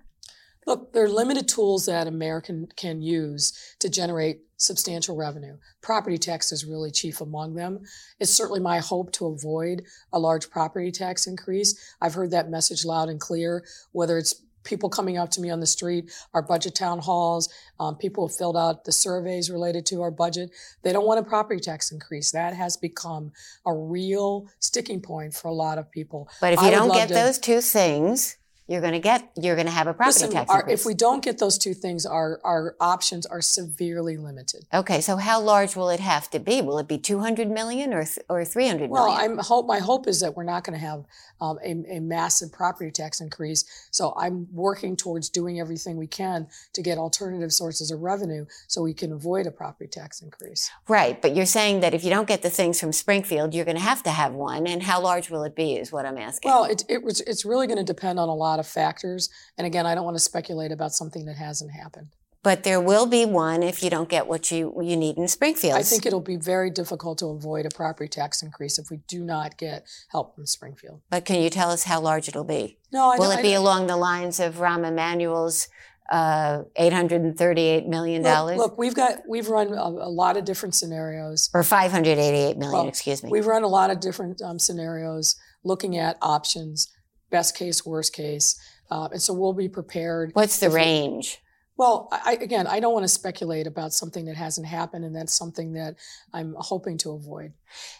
Look, 0.67 0.93
there 0.93 1.05
are 1.05 1.09
limited 1.09 1.47
tools 1.47 1.87
that 1.87 2.09
American 2.09 2.69
can 2.77 3.01
use 3.01 3.77
to 3.79 3.89
generate 3.89 4.41
substantial 4.57 5.17
revenue. 5.17 5.57
Property 5.83 6.19
tax 6.19 6.53
is 6.53 6.65
really 6.65 6.91
chief 6.91 7.21
among 7.21 7.55
them. 7.55 7.81
It's 8.19 8.33
certainly 8.33 8.61
my 8.61 8.79
hope 8.79 9.13
to 9.13 9.27
avoid 9.27 9.85
a 10.13 10.19
large 10.19 10.51
property 10.51 10.91
tax 10.91 11.27
increase. 11.27 11.95
I've 12.01 12.15
heard 12.15 12.31
that 12.31 12.51
message 12.51 12.85
loud 12.85 13.09
and 13.09 13.21
clear, 13.21 13.65
whether 13.93 14.19
it's 14.19 14.43
people 14.67 14.91
coming 14.91 15.17
up 15.17 15.31
to 15.31 15.41
me 15.41 15.49
on 15.49 15.61
the 15.61 15.67
street, 15.67 16.11
our 16.35 16.43
budget 16.43 16.75
town 16.75 16.99
halls, 16.99 17.49
um, 17.81 17.97
people 17.97 18.27
have 18.27 18.37
filled 18.37 18.57
out 18.57 18.85
the 18.85 18.93
surveys 18.93 19.51
related 19.51 19.87
to 19.87 20.03
our 20.03 20.11
budget. 20.11 20.51
They 20.83 20.93
don't 20.93 21.07
want 21.07 21.21
a 21.21 21.23
property 21.23 21.61
tax 21.61 21.93
increase. 21.93 22.33
That 22.33 22.53
has 22.53 22.77
become 22.77 23.33
a 23.65 23.73
real 23.73 24.49
sticking 24.59 25.01
point 25.01 25.33
for 25.33 25.49
a 25.49 25.53
lot 25.53 25.79
of 25.79 25.91
people. 25.91 26.29
But 26.41 26.53
if 26.53 26.61
you 26.63 26.71
don't 26.71 26.93
get 26.93 27.09
to, 27.09 27.15
those 27.15 27.39
two 27.39 27.61
things, 27.61 28.37
you're 28.68 28.80
going 28.80 28.92
to 28.92 28.99
get 29.00 29.30
you're 29.37 29.54
going 29.54 29.66
to 29.66 29.73
have 29.73 29.87
a 29.87 29.94
property 29.94 30.25
Listen, 30.25 30.30
tax 30.32 30.50
our, 30.50 30.68
if 30.68 30.85
we 30.85 30.94
don't 30.94 31.23
get 31.23 31.38
those 31.38 31.56
two 31.56 31.75
things 31.75 32.04
our 32.04 32.40
our 32.44 32.75
options 32.80 33.25
are 33.26 33.40
severely 33.40 34.16
limited. 34.16 34.66
Okay 34.75 35.00
so 35.00 35.16
how 35.16 35.40
large 35.40 35.76
will 35.76 35.88
it 35.88 36.00
have 36.00 36.28
to 36.30 36.40
be? 36.40 36.61
Will 36.62 36.78
it 36.78 36.88
be 36.88 36.99
200 36.99 37.49
million 37.49 37.94
or 37.94 38.04
or 38.28 38.44
300 38.44 38.90
well 38.90 39.06
million? 39.06 39.32
i'm 39.32 39.38
hope 39.38 39.66
my 39.66 39.78
hope 39.78 40.08
is 40.08 40.20
that 40.20 40.37
we're 40.37 40.44
not 40.44 40.64
going 40.64 40.78
to 40.78 40.85
have 40.85 41.04
um, 41.40 41.58
a, 41.62 41.96
a, 41.96 42.00
massive 42.00 42.50
property 42.50 42.90
tax 42.90 43.20
increase. 43.20 43.64
So 43.90 44.14
i'm 44.16 44.49
working 44.52 44.96
towards 44.96 45.28
doing 45.28 45.61
everything 45.61 45.96
we 45.96 46.06
can 46.06 46.49
to 46.73 46.82
get 46.82 46.99
alternative 46.99 47.52
sources 47.52 47.90
of 47.90 48.00
revenue 48.00 48.46
so 48.66 48.82
we 48.82 48.94
can 48.94 49.12
avoid 49.12 49.46
a 49.46 49.50
property 49.50 49.88
tax 49.88 50.20
increase. 50.20 50.70
Right 50.88 51.20
but 51.23 51.37
you're 51.37 51.46
saying 51.46 51.80
that 51.80 51.94
if 51.94 52.02
you 52.02 52.11
don't 52.11 52.28
get 52.28 52.42
the 52.42 52.50
things 52.50 52.80
from 52.80 52.92
springfield 52.92 53.54
you're 53.54 53.64
going 53.64 53.76
to 53.76 53.82
have 53.82 54.02
to 54.02 54.11
have 54.11 54.32
one 54.32 54.66
and 54.66 54.82
how 54.82 55.00
large 55.00 55.30
will 55.30 55.44
it 55.44 55.54
be 55.54 55.75
is 55.75 55.92
what 55.92 56.04
i'm 56.04 56.18
asking. 56.18 56.50
Well 56.50 56.64
it, 56.64 56.85
it 56.88 57.04
was 57.04 57.20
it's 57.20 57.44
really 57.44 57.68
going 57.68 57.78
to 57.78 57.85
depend 57.85 58.18
on 58.18 58.28
a 58.28 58.35
lot 58.35 58.56
lot 58.57 58.61
of 58.61 58.67
factors. 58.67 59.29
And 59.59 59.67
again, 59.67 59.87
I 59.87 59.95
don't 59.95 60.05
want 60.05 60.17
to 60.17 60.23
speculate 60.23 60.73
about 60.73 60.93
something 60.93 61.27
that 61.27 61.37
hasn't 61.37 61.73
happened. 61.73 62.09
But 62.43 62.63
there 62.63 62.81
will 62.81 63.07
be 63.07 63.25
one 63.25 63.65
if 63.65 63.83
you 63.83 63.91
don't 63.91 64.09
get 64.09 64.29
what 64.29 64.53
you 64.53 64.73
you 64.81 64.97
need 64.97 65.17
in 65.17 65.27
Springfield. 65.27 65.75
I 65.75 65.83
think 65.83 66.07
it'll 66.07 66.21
be 66.21 66.37
very 66.37 66.71
difficult 66.71 67.19
to 67.19 67.27
avoid 67.27 67.67
a 67.67 67.71
property 67.71 68.09
tax 68.09 68.41
increase 68.41 68.79
if 68.79 68.89
we 68.89 68.99
do 69.09 69.25
not 69.25 69.59
get 69.59 69.85
help 70.13 70.37
from 70.37 70.47
Springfield. 70.47 71.01
But 71.11 71.25
can 71.25 71.43
you 71.43 71.51
tell 71.51 71.71
us 71.71 71.83
how 71.85 72.01
large 72.01 72.29
it'll 72.29 72.45
be? 72.45 72.79
No, 72.93 73.11
I 73.11 73.17
will 73.19 73.33
it 73.33 73.41
I 73.41 73.43
be 73.43 73.55
along 73.55 73.89
the 73.89 73.97
lines 73.97 74.39
of 74.39 74.57
Rahm 74.57 74.87
Emanuel's 74.87 75.67
uh, 76.09 76.63
eight 76.77 76.93
hundred 76.93 77.23
and 77.23 77.37
thirty-eight 77.37 77.89
million 77.89 78.23
dollars? 78.23 78.59
Look, 78.59 78.71
look, 78.71 78.79
we've 78.79 78.95
got 78.95 79.23
we've 79.29 79.49
run 79.49 79.73
a, 79.73 79.83
a, 79.83 80.13
lot 80.23 80.37
of 80.37 80.45
different 80.45 80.77
scenarios. 80.77 81.51
Or 81.53 81.65
five 81.65 81.91
hundred 81.91 82.17
eighty-eight 82.19 82.59
million. 82.59 82.79
Well, 82.79 82.89
excuse 82.89 83.25
me. 83.25 83.29
We've 83.29 83.47
run 83.47 83.65
a 83.65 83.69
lot 83.69 83.91
of 83.91 83.99
different 83.99 84.41
um, 84.41 84.61
scenarios, 84.61 85.35
looking 85.65 85.97
at 85.97 86.17
options 86.23 86.96
best 87.37 87.57
case, 87.57 87.85
worst 87.85 88.14
case. 88.14 88.59
Uh, 88.90 89.09
and 89.12 89.21
so 89.21 89.35
we'll 89.35 89.52
be 89.52 89.69
prepared. 89.69 90.31
What's 90.33 90.59
the 90.59 90.71
range? 90.71 91.38
Well, 91.76 92.09
I, 92.11 92.38
again, 92.40 92.66
I 92.66 92.81
don't 92.81 92.95
want 92.95 93.05
to 93.05 93.09
speculate 93.09 93.66
about 93.66 93.93
something 93.93 94.25
that 94.25 94.37
hasn't 94.37 94.66
happened, 94.66 95.05
and 95.05 95.14
that's 95.14 95.35
something 95.35 95.75
that 95.75 95.97
I'm 96.33 96.55
hoping 96.59 96.97
to 96.99 97.11
avoid. 97.11 97.52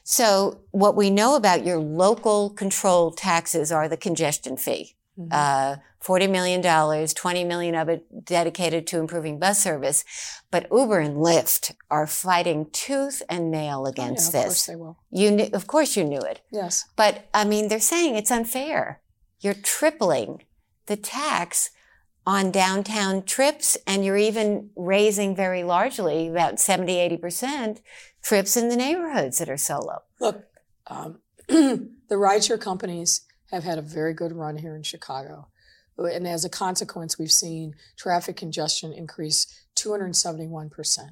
So, 0.03 0.61
what 0.71 0.97
we 0.97 1.11
know 1.11 1.37
about 1.37 1.67
your 1.67 1.79
local 1.79 2.49
control 2.49 3.11
taxes 3.11 3.71
are 3.71 3.87
the 3.87 3.99
congestion 3.99 4.57
fee. 4.57 4.97
Mm-hmm. 5.19 5.29
Uh, 5.33 5.77
$40 6.03 6.31
million, 6.31 6.63
20 7.09 7.45
million 7.45 7.75
of 7.75 7.89
it 7.89 8.25
dedicated 8.25 8.87
to 8.87 8.99
improving 8.99 9.39
bus 9.39 9.63
service. 9.63 10.05
But 10.51 10.69
Uber 10.71 11.01
and 11.01 11.17
Lyft 11.17 11.75
are 11.91 12.07
fighting 12.07 12.71
tooth 12.71 13.23
and 13.29 13.51
nail 13.51 13.87
against 13.87 14.35
oh, 14.35 14.39
yeah, 14.39 14.45
this. 14.45 14.53
Of 14.53 14.67
course 14.67 14.67
they 14.67 14.77
will. 14.77 14.99
You 15.11 15.31
knew, 15.33 15.49
of 15.53 15.67
course 15.67 15.97
you 15.97 16.05
knew 16.05 16.21
it. 16.21 16.41
Yes. 16.53 16.85
But 16.97 17.29
I 17.35 17.45
mean, 17.45 17.69
they're 17.69 17.81
saying 17.81 18.15
it's 18.15 18.31
unfair. 18.31 19.01
You're 19.41 19.55
tripling 19.55 20.45
the 20.87 20.97
tax 20.97 21.71
on 22.27 22.51
downtown 22.51 23.23
trips 23.23 23.77
and 23.87 24.05
you're 24.05 24.17
even 24.17 24.71
raising 24.75 25.37
very 25.37 25.63
largely 25.63 26.29
about 26.29 26.59
70, 26.59 26.93
80% 27.19 27.81
trips 28.23 28.57
in 28.57 28.69
the 28.69 28.77
neighborhoods 28.77 29.39
that 29.39 29.49
are 29.49 29.57
solo. 29.57 30.03
Look, 30.21 30.45
um, 30.89 31.21
the 31.49 31.89
rideshare 32.11 32.61
companies 32.61 33.23
have 33.53 33.63
had 33.63 33.79
a 33.79 33.83
very 33.83 34.13
good 34.13 34.33
run 34.33 34.59
here 34.59 34.75
in 34.75 34.83
Chicago. 34.83 35.49
And 35.97 36.27
as 36.27 36.45
a 36.45 36.51
consequence, 36.51 37.19
we've 37.19 37.33
seen 37.33 37.75
traffic 37.97 38.37
congestion 38.37 38.93
increase 38.93 39.47
271%. 39.77 41.11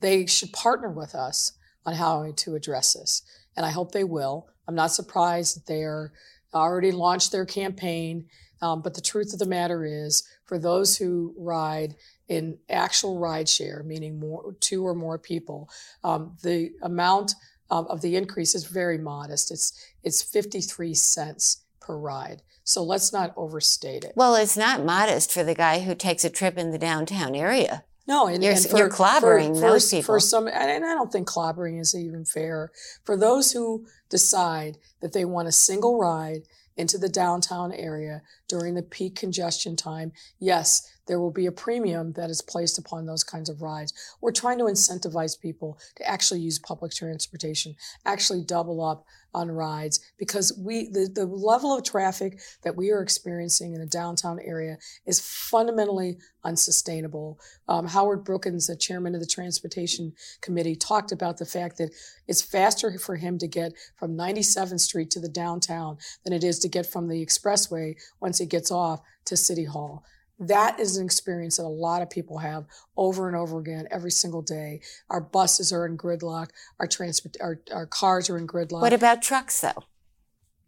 They 0.00 0.26
should 0.26 0.52
partner 0.52 0.90
with 0.90 1.14
us 1.14 1.52
on 1.86 1.94
how 1.94 2.32
to 2.36 2.54
address 2.54 2.92
this. 2.92 3.22
And 3.56 3.64
I 3.64 3.70
hope 3.70 3.92
they 3.92 4.04
will. 4.04 4.48
I'm 4.68 4.74
not 4.74 4.92
surprised 4.92 5.56
that 5.56 5.66
they 5.66 5.82
are 5.82 6.12
already 6.54 6.92
launched 6.92 7.32
their 7.32 7.44
campaign. 7.44 8.26
Um, 8.62 8.82
but 8.82 8.94
the 8.94 9.00
truth 9.00 9.32
of 9.32 9.38
the 9.38 9.46
matter 9.46 9.84
is, 9.84 10.26
for 10.44 10.58
those 10.58 10.96
who 10.96 11.34
ride 11.36 11.96
in 12.28 12.58
actual 12.70 13.18
ride 13.18 13.48
share, 13.48 13.82
meaning 13.84 14.18
more 14.18 14.54
two 14.60 14.86
or 14.86 14.94
more 14.94 15.18
people, 15.18 15.68
um, 16.02 16.36
the 16.42 16.72
amount 16.82 17.34
um, 17.70 17.86
of 17.88 18.00
the 18.00 18.16
increase 18.16 18.54
is 18.54 18.64
very 18.66 18.98
modest. 18.98 19.50
It's 19.50 19.72
it's 20.02 20.22
53 20.22 20.94
cents 20.94 21.64
per 21.80 21.96
ride. 21.96 22.42
So 22.62 22.82
let's 22.82 23.12
not 23.12 23.34
overstate 23.36 24.04
it. 24.04 24.14
Well, 24.16 24.36
it's 24.36 24.56
not 24.56 24.84
modest 24.84 25.30
for 25.30 25.44
the 25.44 25.54
guy 25.54 25.80
who 25.80 25.94
takes 25.94 26.24
a 26.24 26.30
trip 26.30 26.56
in 26.56 26.70
the 26.70 26.78
downtown 26.78 27.34
area. 27.34 27.84
No, 28.06 28.26
and 28.26 28.42
you're, 28.42 28.52
and 28.52 28.66
for, 28.66 28.76
you're 28.76 28.90
clobbering 28.90 29.54
for, 29.54 29.60
those 29.60 29.90
for, 29.90 29.96
people. 29.96 30.06
For 30.06 30.20
some, 30.20 30.46
and 30.46 30.84
I 30.84 30.94
don't 30.94 31.10
think 31.10 31.26
clobbering 31.26 31.80
is 31.80 31.94
even 31.94 32.24
fair. 32.24 32.70
For 33.04 33.16
those 33.16 33.52
who 33.52 33.86
decide 34.10 34.76
that 35.00 35.12
they 35.12 35.24
want 35.24 35.48
a 35.48 35.52
single 35.52 35.98
ride 35.98 36.42
into 36.76 36.98
the 36.98 37.08
downtown 37.08 37.72
area 37.72 38.22
during 38.54 38.74
the 38.74 38.82
peak 38.84 39.16
congestion 39.16 39.74
time, 39.74 40.12
yes, 40.38 40.88
there 41.08 41.18
will 41.18 41.32
be 41.32 41.46
a 41.46 41.52
premium 41.52 42.12
that 42.12 42.30
is 42.30 42.40
placed 42.40 42.78
upon 42.78 43.04
those 43.04 43.24
kinds 43.24 43.48
of 43.48 43.62
rides. 43.62 43.92
We're 44.20 44.30
trying 44.30 44.58
to 44.58 44.64
incentivize 44.64 45.40
people 45.40 45.76
to 45.96 46.08
actually 46.08 46.40
use 46.40 46.60
public 46.60 46.92
transportation, 46.92 47.74
actually 48.06 48.42
double 48.42 48.80
up 48.80 49.04
on 49.34 49.50
rides 49.50 50.00
because 50.16 50.56
we 50.56 50.88
the, 50.88 51.10
the 51.12 51.26
level 51.26 51.76
of 51.76 51.82
traffic 51.82 52.38
that 52.62 52.76
we 52.76 52.90
are 52.90 53.02
experiencing 53.02 53.74
in 53.74 53.80
the 53.80 53.86
downtown 53.86 54.38
area 54.40 54.78
is 55.06 55.20
fundamentally 55.20 56.18
unsustainable. 56.44 57.40
Um, 57.68 57.86
Howard 57.88 58.24
Brookins, 58.24 58.68
the 58.68 58.76
chairman 58.76 59.14
of 59.14 59.20
the 59.20 59.26
transportation 59.26 60.12
committee, 60.40 60.76
talked 60.76 61.10
about 61.10 61.38
the 61.38 61.46
fact 61.46 61.78
that 61.78 61.90
it's 62.28 62.42
faster 62.42 62.96
for 62.98 63.16
him 63.16 63.38
to 63.38 63.48
get 63.48 63.72
from 63.96 64.16
97th 64.16 64.80
Street 64.80 65.10
to 65.10 65.20
the 65.20 65.28
downtown 65.28 65.98
than 66.22 66.32
it 66.32 66.44
is 66.44 66.58
to 66.60 66.68
get 66.68 66.86
from 66.86 67.08
the 67.08 67.24
expressway 67.24 67.96
once 68.20 68.38
he 68.38 68.43
gets 68.46 68.70
off 68.70 69.00
to 69.26 69.36
City 69.36 69.64
Hall. 69.64 70.04
That 70.38 70.80
is 70.80 70.96
an 70.96 71.04
experience 71.04 71.58
that 71.58 71.64
a 71.64 71.68
lot 71.68 72.02
of 72.02 72.10
people 72.10 72.38
have 72.38 72.66
over 72.96 73.28
and 73.28 73.36
over 73.36 73.58
again 73.60 73.86
every 73.90 74.10
single 74.10 74.42
day. 74.42 74.80
Our 75.08 75.20
buses 75.20 75.72
are 75.72 75.86
in 75.86 75.96
gridlock. 75.96 76.48
Our 76.80 76.86
transport, 76.86 77.36
our, 77.40 77.60
our 77.72 77.86
cars 77.86 78.28
are 78.28 78.36
in 78.36 78.46
gridlock. 78.46 78.80
What 78.80 78.92
about 78.92 79.22
trucks 79.22 79.60
though? 79.60 79.84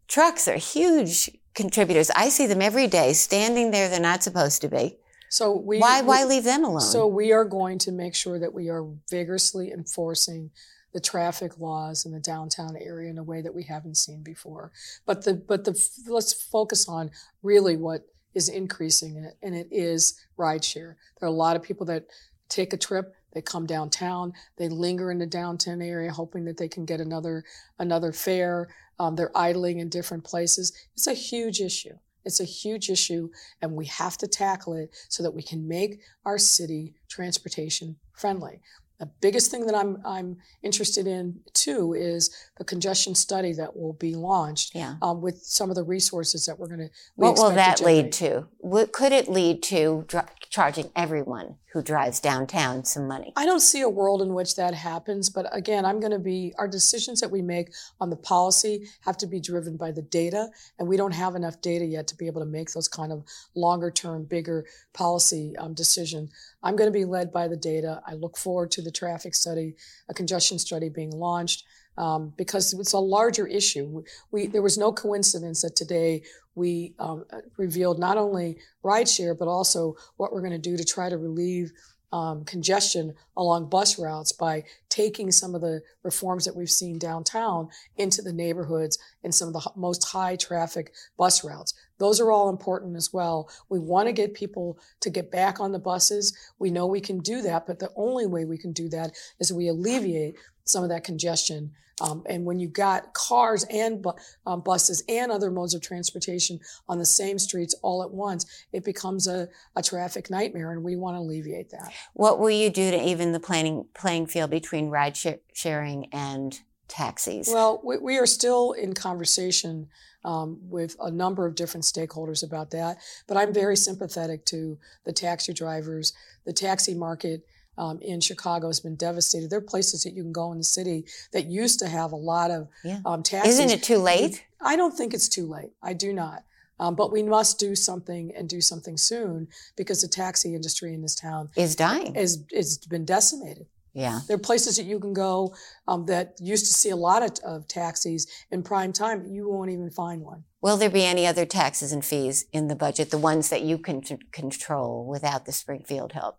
Trucks 0.07 0.47
are 0.47 0.57
huge 0.57 1.31
contributors. 1.55 2.11
I 2.11 2.29
see 2.29 2.47
them 2.47 2.63
every 2.63 2.87
day 2.87 3.13
standing 3.13 3.73
there. 3.73 3.89
They're 3.89 3.99
not 3.99 4.23
supposed 4.23 4.61
to 4.63 4.69
be. 4.69 4.99
So 5.31 5.57
we 5.57 5.79
why 5.81 6.03
we, 6.03 6.07
why 6.07 6.25
leave 6.25 6.45
them 6.45 6.65
alone? 6.65 6.81
So 6.81 7.09
we 7.09 7.33
are 7.33 7.45
going 7.45 7.79
to 7.81 7.93
make 7.93 8.15
sure 8.15 8.39
that 8.39 8.55
we 8.55 8.69
are 8.69 8.87
vigorously 9.11 9.73
enforcing 9.73 10.51
the 10.93 11.01
traffic 11.01 11.59
laws 11.59 12.07
in 12.07 12.13
the 12.13 12.21
downtown 12.21 12.77
area 12.77 13.11
in 13.11 13.19
a 13.19 13.23
way 13.23 13.43
that 13.43 13.55
we 13.55 13.65
haven't 13.65 13.97
seen 13.97 14.23
before. 14.23 14.73
But 15.05 15.25
the 15.25 15.35
but 15.35 15.65
the 15.65 15.79
let's 16.09 16.33
focus 16.33 16.89
on 16.89 17.11
really 17.43 17.77
what 17.77 18.07
is 18.35 18.49
increasing, 18.49 19.17
it, 19.17 19.37
and 19.43 19.55
it 19.55 19.69
is 19.71 20.21
rideshare. 20.39 20.95
There 21.19 21.27
are 21.27 21.27
a 21.27 21.31
lot 21.31 21.57
of 21.57 21.63
people 21.63 21.87
that 21.87 22.07
take 22.49 22.73
a 22.73 22.77
trip, 22.77 23.15
they 23.33 23.43
come 23.43 23.67
downtown, 23.67 24.33
they 24.57 24.69
linger 24.69 25.11
in 25.11 25.19
the 25.19 25.27
downtown 25.27 25.83
area, 25.83 26.13
hoping 26.13 26.45
that 26.45 26.57
they 26.57 26.69
can 26.69 26.85
get 26.85 27.01
another 27.01 27.45
another 27.79 28.13
fare. 28.13 28.69
Um, 28.99 29.17
they're 29.17 29.37
idling 29.37 29.81
in 29.81 29.91
different 29.91 30.25
places. 30.25 30.73
It's 30.95 31.07
a 31.07 31.13
huge 31.13 31.61
issue. 31.61 31.99
It's 32.25 32.41
a 32.41 32.45
huge 32.45 32.91
issue, 32.91 33.31
and 33.63 33.73
we 33.73 33.87
have 33.87 34.17
to 34.19 34.27
tackle 34.27 34.75
it 34.75 34.91
so 35.09 35.23
that 35.23 35.35
we 35.35 35.43
can 35.43 35.69
make 35.69 36.01
our 36.25 36.39
city 36.39 36.95
transportation 37.09 37.97
friendly. 38.15 38.61
The 38.99 39.07
biggest 39.21 39.51
thing 39.51 39.67
that 39.67 39.75
I'm 39.75 39.99
I'm 40.05 40.39
interested 40.63 41.07
in 41.07 41.41
too 41.53 41.93
is 41.93 42.31
the 42.57 42.65
congestion 42.65 43.15
study 43.15 43.53
that 43.53 43.77
will 43.77 43.93
be 43.93 44.15
launched 44.15 44.75
yeah. 44.75 44.97
um, 45.03 45.21
with 45.21 45.43
some 45.43 45.69
of 45.69 45.77
the 45.77 45.83
resources 45.83 46.47
that 46.47 46.59
we're 46.59 46.69
going 46.69 46.81
to. 46.81 46.91
What 47.17 47.37
will 47.37 47.51
that 47.51 47.81
lead 47.81 48.13
to? 48.13 48.47
What, 48.59 48.93
could 48.93 49.13
it 49.13 49.29
lead 49.29 49.63
to 49.65 50.05
dr- 50.09 50.31
charging 50.49 50.91
everyone 50.97 51.57
who 51.73 51.83
drives 51.83 52.21
downtown 52.21 52.85
some 52.85 53.07
money? 53.07 53.35
I 53.37 53.45
don't 53.45 53.61
see 53.61 53.83
a 53.83 53.89
world 53.89 54.23
in 54.23 54.33
which 54.33 54.57
that 54.57 54.73
happens, 54.73 55.29
but 55.29 55.47
again, 55.55 55.85
I'm 55.85 56.01
going 56.01 56.13
to 56.13 56.19
be 56.19 56.55
our 56.59 56.67
decisions 56.67 57.21
that 57.21 57.31
we 57.31 57.43
make 57.43 57.75
on 58.01 58.09
the 58.09 58.17
policy 58.17 58.89
have 59.03 59.19
to 59.19 59.27
be 59.27 59.39
driven 59.39 59.77
by 59.77 59.93
the 59.93 60.01
data, 60.01 60.49
and 60.79 60.89
we 60.89 60.97
don't 60.97 61.13
have 61.13 61.35
enough 61.35 61.61
data 61.61 61.85
yet 61.85 62.07
to 62.09 62.17
be 62.17 62.27
able 62.27 62.41
to 62.41 62.47
make 62.47 62.73
those 62.73 62.89
kind 62.89 63.13
of 63.13 63.25
longer 63.55 63.91
term, 63.91 64.25
bigger 64.25 64.65
policy 64.95 65.55
um, 65.59 65.75
decisions. 65.75 66.33
I'm 66.67 66.75
going 66.75 66.93
to 66.93 66.99
be 66.99 67.05
led 67.05 67.33
by 67.33 67.47
the 67.47 67.57
data. 67.57 68.03
I 68.05 68.15
look 68.15 68.37
forward 68.37 68.73
to 68.73 68.83
the 68.83 68.91
traffic 68.91 69.37
study, 69.37 69.77
a 70.09 70.15
congestion 70.15 70.59
study 70.59 70.89
being 70.89 71.13
launched. 71.13 71.65
Um, 71.97 72.35
because 72.37 72.75
it's 72.75 72.93
a 72.93 72.99
larger 72.99 73.47
issue. 73.47 74.03
We, 74.31 74.49
there 74.49 74.61
was 74.61 74.77
no 74.77 74.93
coincidence 74.93 75.63
that 75.63 75.77
today 75.77 76.25
we 76.55 76.93
um, 76.99 77.25
revealed 77.57 77.99
not 77.99 78.19
only 78.19 78.59
rideshare, 78.85 79.39
but 79.39 79.49
also 79.49 79.97
what 80.19 80.31
we're 80.31 80.43
going 80.43 80.53
to 80.53 80.59
do 80.59 80.77
to 80.77 80.85
try 80.85 81.09
to 81.09 81.17
relieve 81.17 81.73
um, 82.13 82.45
congestion 82.45 83.15
along 83.37 83.69
bus 83.69 83.99
routes 83.99 84.33
by 84.33 84.65
taking 84.89 85.31
some 85.31 85.55
of 85.55 85.61
the 85.61 85.83
reforms 86.03 86.45
that 86.45 86.57
we've 86.57 86.71
seen 86.71 86.99
downtown 86.99 87.69
into 87.97 88.23
the 88.23 88.33
neighborhoods 88.33 88.99
and 89.25 89.35
some 89.35 89.49
of 89.49 89.55
the 89.55 89.71
most 89.75 90.05
high 90.05 90.37
traffic 90.37 90.93
bus 91.17 91.45
routes. 91.45 91.75
Those 91.99 92.21
are 92.21 92.31
all 92.31 92.49
important 92.49 92.97
as 92.97 93.13
well. 93.13 93.51
We 93.69 93.79
want 93.79 94.07
to 94.07 94.13
get 94.13 94.35
people 94.35 94.79
to 95.01 95.11
get 95.11 95.31
back 95.31 95.61
on 95.61 95.73
the 95.73 95.79
buses. 95.79 96.37
We 96.59 96.71
know 96.71 96.87
we 96.87 97.01
can 97.01 97.19
do 97.21 97.43
that, 97.43 97.67
but 97.67 97.79
the 97.79 97.91
only 97.97 98.27
way 98.27 98.45
we 98.45 98.59
can 98.59 98.73
do 98.73 98.89
that 98.91 99.13
is 99.41 99.53
we 99.53 99.69
alleviate 99.69 100.37
some 100.65 100.83
of 100.83 100.91
that 100.91 101.05
congestion 101.05 101.73
um, 102.01 102.23
and 102.27 102.45
when 102.45 102.59
you 102.59 102.69
got 102.69 103.15
cars 103.15 103.65
and 103.71 104.03
bu- 104.03 104.13
um, 104.47 104.61
buses 104.61 105.03
and 105.09 105.33
other 105.33 105.51
modes 105.51 105.75
of 105.75 105.81
transportation 105.81 106.61
on 106.89 106.99
the 106.99 107.07
same 107.07 107.39
streets 107.39 107.75
all 107.83 108.03
at 108.03 108.11
once, 108.11 108.45
it 108.73 108.85
becomes 108.85 109.27
a, 109.27 109.49
a 109.75 109.83
traffic 109.83 110.31
nightmare, 110.31 110.73
and 110.73 110.85
we 110.85 110.97
want 110.97 111.17
to 111.17 111.21
alleviate 111.21 111.71
that. 111.71 111.93
What 112.15 112.39
will 112.39 112.51
you 112.51 112.71
do 112.71 112.91
to 112.91 113.03
even 113.03 113.33
the 113.33 113.41
playing, 113.41 113.87
playing 113.95 114.27
field 114.27 114.51
between 114.51 114.91
ride 114.91 115.17
sh- 115.17 115.27
sharing 115.55 116.07
and 116.13 116.61
taxis? 116.89 117.49
Well, 117.51 117.81
we, 117.83 117.99
we 117.99 118.19
are 118.19 118.27
still 118.27 118.73
in 118.73 118.93
conversation 118.93 119.89
um, 120.25 120.59
with 120.63 120.97
a 121.01 121.11
number 121.11 121.47
of 121.47 121.55
different 121.55 121.85
stakeholders 121.85 122.45
about 122.45 122.73
that, 122.73 122.99
but 123.27 123.37
I'm 123.37 123.55
very 123.55 123.77
sympathetic 123.77 124.45
to 124.47 124.79
the 125.05 125.13
taxi 125.13 125.53
drivers. 125.53 126.13
The 126.45 126.53
taxi 126.53 126.95
market 126.95 127.47
um, 127.79 127.99
in 128.01 128.21
Chicago 128.21 128.69
has 128.69 128.81
been 128.81 128.97
devastated. 128.97 129.51
There 129.51 129.59
are 129.59 129.63
places 129.63 130.03
that 130.05 130.15
you 130.15 130.23
can 130.23 130.33
go 130.33 130.53
in 130.53 130.59
the 130.59 130.65
city 130.65 131.05
that 131.33 131.47
used 131.47 131.79
to 131.81 131.89
have 131.89 132.13
a 132.13 132.17
lot 132.17 132.51
of 132.51 132.69
yeah. 132.85 133.01
um, 133.05 133.23
taxis. 133.23 133.59
Isn't 133.59 133.71
it 133.71 133.83
too 133.83 133.99
late? 133.99 134.45
I 134.61 134.77
don't 134.77 134.97
think 134.97 135.15
it's 135.15 135.29
too 135.29 135.47
late. 135.47 135.73
I 135.83 135.93
do 135.93 136.13
not. 136.13 136.45
Um, 136.79 136.95
but 136.95 137.11
we 137.11 137.23
must 137.23 137.59
do 137.59 137.75
something 137.75 138.33
and 138.37 138.49
do 138.49 138.61
something 138.61 138.99
soon 138.99 139.49
because 139.77 140.03
the 140.03 140.09
taxi 140.09 140.55
industry 140.55 140.93
in 140.93 141.01
this 141.01 141.15
town 141.15 141.49
is 141.57 141.75
dying. 141.75 142.15
Is 142.17 142.45
is 142.53 142.79
been 142.79 143.07
decimated. 143.07 143.67
Yeah. 143.95 144.21
There 144.29 144.35
are 144.35 144.39
places 144.39 144.77
that 144.77 144.85
you 144.85 145.01
can 145.01 145.15
go 145.15 145.55
um, 145.89 146.05
that 146.05 146.37
used 146.39 146.67
to 146.67 146.75
see 146.75 146.91
a 146.91 146.97
lot 146.97 147.23
of, 147.23 147.39
of, 147.43 147.67
taxis 147.67 148.27
in 148.51 148.63
prime 148.63 148.93
time. 148.93 149.25
You 149.27 149.49
won't 149.49 149.71
even 149.71 149.89
find 149.89 150.21
one. 150.21 150.45
Will 150.61 150.77
there 150.77 150.91
be 150.91 151.07
any 151.07 151.27
other 151.27 151.47
taxes 151.47 151.93
and 151.93 152.05
fees 152.05 152.45
in 152.53 152.69
the 152.69 152.77
budget, 152.77 153.11
the 153.11 153.17
ones 153.17 153.49
that 153.49 153.63
you 153.63 153.79
can 153.79 154.03
t- 154.03 154.19
control 154.33 155.07
without 155.07 155.47
the 155.47 155.53
Springfield 155.53 156.13
help? 156.13 156.39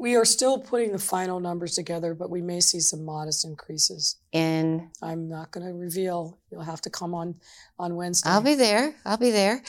We 0.00 0.16
are 0.16 0.24
still 0.24 0.58
putting 0.58 0.92
the 0.92 0.98
final 0.98 1.40
numbers 1.40 1.74
together, 1.74 2.14
but 2.14 2.30
we 2.30 2.40
may 2.40 2.58
see 2.58 2.80
some 2.80 3.04
modest 3.04 3.44
increases. 3.44 4.16
In 4.32 4.90
I'm 5.02 5.28
not 5.28 5.50
going 5.50 5.66
to 5.66 5.74
reveal. 5.74 6.38
You'll 6.50 6.62
have 6.62 6.80
to 6.82 6.90
come 6.90 7.14
on 7.14 7.34
on 7.78 7.96
Wednesday. 7.96 8.30
I'll 8.30 8.40
be 8.40 8.54
there. 8.54 8.94
I'll 9.04 9.18
be 9.18 9.30
there. 9.30 9.62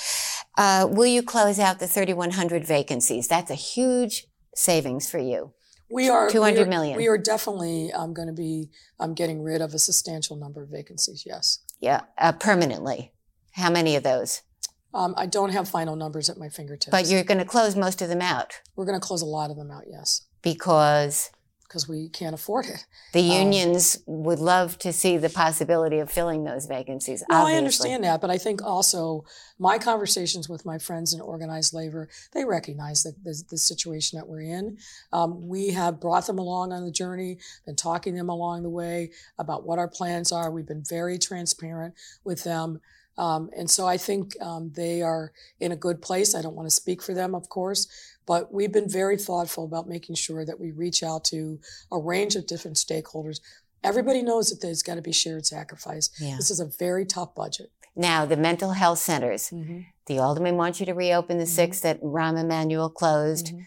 Uh, 0.58 0.88
will 0.90 1.06
you 1.06 1.22
close 1.22 1.60
out 1.60 1.80
the 1.80 1.88
3,100 1.88 2.66
vacancies? 2.66 3.28
That's 3.28 3.52
a 3.52 3.56
huge 3.56 4.28
savings 4.56 5.12
for 5.12 5.20
you. 5.20 5.52
We 5.92 6.08
are 6.08 6.30
200 6.30 6.56
we 6.56 6.64
are, 6.64 6.66
million. 6.66 6.98
We 6.98 7.08
are 7.08 7.18
definitely 7.18 7.92
um, 7.92 8.14
going 8.14 8.30
to 8.30 8.34
be 8.34 8.70
um, 9.02 9.14
getting 9.14 9.44
rid 9.44 9.62
of 9.62 9.74
a 9.74 9.80
substantial 9.80 10.38
number 10.38 10.64
of 10.64 10.70
vacancies. 10.70 11.24
Yes. 11.26 11.60
Yeah, 11.82 12.04
uh, 12.18 12.32
permanently. 12.32 13.12
How 13.52 13.70
many 13.70 13.98
of 13.98 14.04
those? 14.04 14.44
Um, 14.94 15.14
I 15.18 15.26
don't 15.26 15.52
have 15.52 15.70
final 15.70 15.96
numbers 15.96 16.30
at 16.30 16.38
my 16.38 16.50
fingertips. 16.50 16.92
But 16.92 17.08
you're 17.08 17.24
going 17.24 17.40
to 17.40 17.46
close 17.46 17.76
most 17.76 18.02
of 18.02 18.10
them 18.10 18.22
out 18.22 18.60
We're 18.76 18.86
going 18.86 19.00
to 19.00 19.06
close 19.06 19.22
a 19.22 19.26
lot 19.26 19.50
of 19.50 19.58
them 19.58 19.72
out. 19.72 19.84
Yes, 19.88 20.26
because 20.42 21.32
because 21.72 21.88
we 21.88 22.10
can't 22.10 22.34
afford 22.34 22.66
it. 22.66 22.86
the 23.14 23.32
Um, 23.32 23.44
unions 23.44 23.98
would 24.06 24.40
love 24.40 24.78
to 24.80 24.92
see 24.92 25.16
the 25.16 25.30
possibility 25.30 26.00
of 26.00 26.12
filling 26.12 26.44
those 26.44 26.66
vacancies. 26.66 27.24
No, 27.30 27.38
obviously. 27.38 27.54
I 27.54 27.58
understand 27.58 28.04
that, 28.04 28.20
but 28.20 28.30
I 28.30 28.38
think 28.38 28.62
also 28.62 29.24
my 29.58 29.78
conversations 29.78 30.50
with 30.50 30.66
my 30.66 30.78
friends 30.78 31.14
in 31.14 31.22
organized 31.22 31.74
labor, 31.74 32.10
they 32.34 32.44
recognize 32.44 33.04
that 33.04 33.24
the, 33.24 33.42
the 33.50 33.58
situation 33.58 34.20
that 34.20 34.28
we're 34.28 34.42
in. 34.42 34.80
Um, 35.14 35.48
we 35.48 35.70
have 35.70 36.02
brought 36.02 36.28
them 36.28 36.40
along 36.40 36.74
on 36.74 36.84
the 36.84 36.92
journey, 36.92 37.38
been 37.66 37.78
talking 37.78 38.16
them 38.16 38.28
along 38.28 38.64
the 38.64 38.70
way 38.70 39.12
about 39.40 39.66
what 39.66 39.80
our 39.80 39.88
plans 39.88 40.34
are. 40.34 40.52
We've 40.52 40.68
been 40.68 40.84
very 40.84 41.18
transparent 41.18 41.94
with 42.26 42.44
them. 42.44 42.82
Um, 43.18 43.50
and 43.56 43.70
so 43.70 43.86
I 43.88 43.98
think 43.98 44.36
um, 44.42 44.72
they 44.76 45.02
are 45.02 45.32
in 45.60 45.72
a 45.72 45.76
good 45.76 46.02
place. 46.02 46.34
I 46.34 46.42
don't 46.42 46.56
want 46.56 46.68
to 46.68 46.76
speak 46.76 47.02
for 47.02 47.14
them, 47.14 47.36
of 47.36 47.50
course, 47.50 47.88
but 48.26 48.54
we've 48.54 48.72
been 48.72 48.90
very 48.90 49.18
thoughtful 49.18 49.66
about 49.66 49.88
making 49.88 50.16
sure 50.16 50.46
that 50.46 50.60
we 50.60 50.72
reach 50.72 51.04
out 51.04 51.24
to 51.26 51.60
a 51.92 52.00
range 52.00 52.36
of 52.36 52.48
different 52.48 52.78
stakeholders. 52.78 53.40
Everybody 53.84 54.22
knows 54.22 54.50
that 54.50 54.62
there's 54.62 54.84
got 54.84 54.96
to 54.96 55.02
be 55.02 55.12
shared 55.12 55.46
sacrifice. 55.46 56.10
Yeah. 56.20 56.36
This 56.38 56.52
is 56.52 56.60
a 56.60 56.70
very 56.80 57.06
tough 57.06 57.36
budget. 57.36 57.72
Now, 57.96 58.26
the 58.26 58.38
mental 58.38 58.72
health 58.72 59.00
centers. 59.00 59.50
Mm-hmm. 59.50 59.82
The 60.06 60.20
alderman 60.20 60.56
wants 60.56 60.80
you 60.80 60.86
to 60.86 60.94
reopen 60.94 61.38
the 61.38 61.44
Mhm. 61.44 61.56
six 61.56 61.80
that 61.82 62.02
Rahm 62.02 62.40
Emanuel 62.40 62.90
closed. 62.90 63.48
Mhm. 63.48 63.66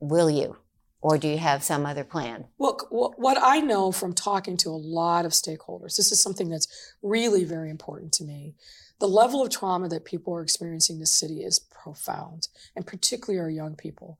Will 0.00 0.30
you? 0.30 0.56
Or 1.04 1.18
do 1.18 1.28
you 1.28 1.36
have 1.36 1.62
some 1.62 1.84
other 1.84 2.02
plan? 2.02 2.46
Well, 2.56 2.78
what 2.90 3.36
I 3.38 3.60
know 3.60 3.92
from 3.92 4.14
talking 4.14 4.56
to 4.56 4.70
a 4.70 4.70
lot 4.70 5.26
of 5.26 5.32
stakeholders, 5.32 5.98
this 5.98 6.10
is 6.10 6.18
something 6.18 6.48
that's 6.48 6.94
really 7.02 7.44
very 7.44 7.68
important 7.68 8.10
to 8.14 8.24
me. 8.24 8.54
The 9.00 9.06
level 9.06 9.42
of 9.42 9.50
trauma 9.50 9.90
that 9.90 10.06
people 10.06 10.34
are 10.34 10.40
experiencing 10.40 10.96
in 10.96 11.00
the 11.00 11.06
city 11.06 11.44
is 11.44 11.58
profound, 11.58 12.48
and 12.74 12.86
particularly 12.86 13.38
our 13.38 13.50
young 13.50 13.76
people. 13.76 14.18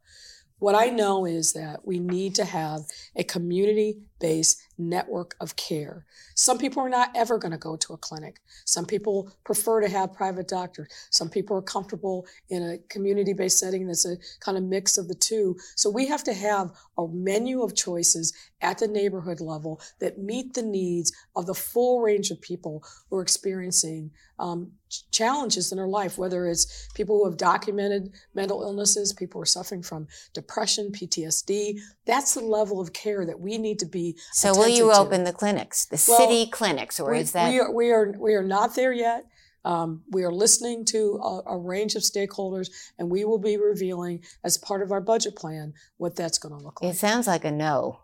What 0.59 0.75
I 0.75 0.91
know 0.91 1.25
is 1.25 1.55
that 1.55 1.87
we 1.87 1.99
need 1.99 2.35
to 2.35 2.45
have 2.45 2.83
a 3.17 3.25
community 3.25 4.03
based 4.25 4.63
network 4.79 5.37
of 5.39 5.55
care. 5.57 6.07
Some 6.35 6.57
people 6.57 6.83
are 6.83 6.89
not 6.89 7.11
ever 7.15 7.37
going 7.37 7.53
to 7.53 7.59
go 7.59 7.77
to 7.77 7.93
a 7.93 7.99
clinic. 7.99 8.41
Some 8.65 8.87
people 8.87 9.31
prefer 9.45 9.83
to 9.83 9.89
have 9.91 10.15
private 10.15 10.49
doctors. 10.49 10.89
Some 11.11 11.29
people 11.29 11.59
are 11.59 11.63
comfortable 11.63 12.27
in 12.49 12.63
a 12.63 12.79
community 12.89 13.35
based 13.35 13.59
setting 13.59 13.87
that's 13.87 14.07
a 14.07 14.17
kind 14.41 14.57
of 14.57 14.65
mix 14.65 14.97
of 14.97 15.09
the 15.09 15.15
two. 15.15 15.59
So 15.77 15.91
we 15.91 16.07
have 16.07 16.25
to 16.25 16.33
have 16.33 16.73
a 16.97 17.07
menu 17.07 17.61
of 17.63 17.77
choices 17.77 18.33
at 18.63 18.79
the 18.79 18.89
neighborhood 18.89 19.41
level 19.43 19.79
that 20.01 20.19
meet 20.19 20.55
the 20.55 20.63
needs 20.63 21.13
of 21.37 21.45
the 21.45 21.55
full 21.55 22.01
range 22.01 22.31
of 22.31 22.41
people 22.41 22.83
who 23.11 23.19
are 23.19 23.23
experiencing 23.23 24.11
um, 24.39 24.73
challenges 25.11 25.71
in 25.71 25.79
their 25.79 25.87
life, 25.87 26.19
whether 26.19 26.47
it's 26.47 26.89
people 26.95 27.19
who 27.19 27.25
have 27.25 27.37
documented 27.37 28.13
mental 28.35 28.63
illnesses, 28.63 29.13
people 29.13 29.39
who 29.39 29.43
are 29.43 29.47
suffering 29.47 29.83
from 29.83 30.09
depression, 30.33 30.91
PTSD. 30.93 31.79
That's 32.07 32.35
the 32.35 32.41
level 32.41 32.81
of 32.81 32.93
care 32.93 33.25
that 33.27 33.39
we 33.39 33.59
need 33.59 33.79
to 33.81 33.87
be. 33.87 34.14
So, 34.33 34.55
will 34.55 34.69
you 34.69 34.91
to. 34.93 34.99
open 34.99 35.25
the 35.25 35.33
clinics, 35.33 35.87
the 35.87 36.03
Well, 36.09 36.19
city 36.19 36.47
clinics, 36.51 36.99
or 37.01 37.13
we, 37.13 37.21
is 37.21 37.33
that? 37.33 37.51
we 37.51 37.59
are 37.61 37.71
we 37.73 37.91
are 37.91 38.15
we 38.19 38.35
are 38.35 38.43
not 38.45 38.75
there 38.75 38.93
yet. 38.93 39.25
Um, 39.65 40.03
we 40.11 40.25
are 40.25 40.33
listening 40.33 40.85
to 40.87 41.19
a, 41.23 41.55
a 41.55 41.57
range 41.59 41.95
of 41.95 42.03
stakeholders, 42.03 42.69
and 42.99 43.11
we 43.11 43.25
will 43.25 43.39
be 43.39 43.57
revealing 43.57 44.23
as 44.45 44.59
part 44.59 44.83
of 44.83 44.93
our 44.93 45.01
budget 45.01 45.37
plan 45.37 45.73
what 45.97 46.17
that's 46.17 46.37
going 46.37 46.55
to 46.57 46.63
look 46.63 46.83
like. 46.83 46.93
it 46.93 46.97
sounds 46.99 47.27
like 47.27 47.45
a 47.45 47.51
no. 47.51 48.01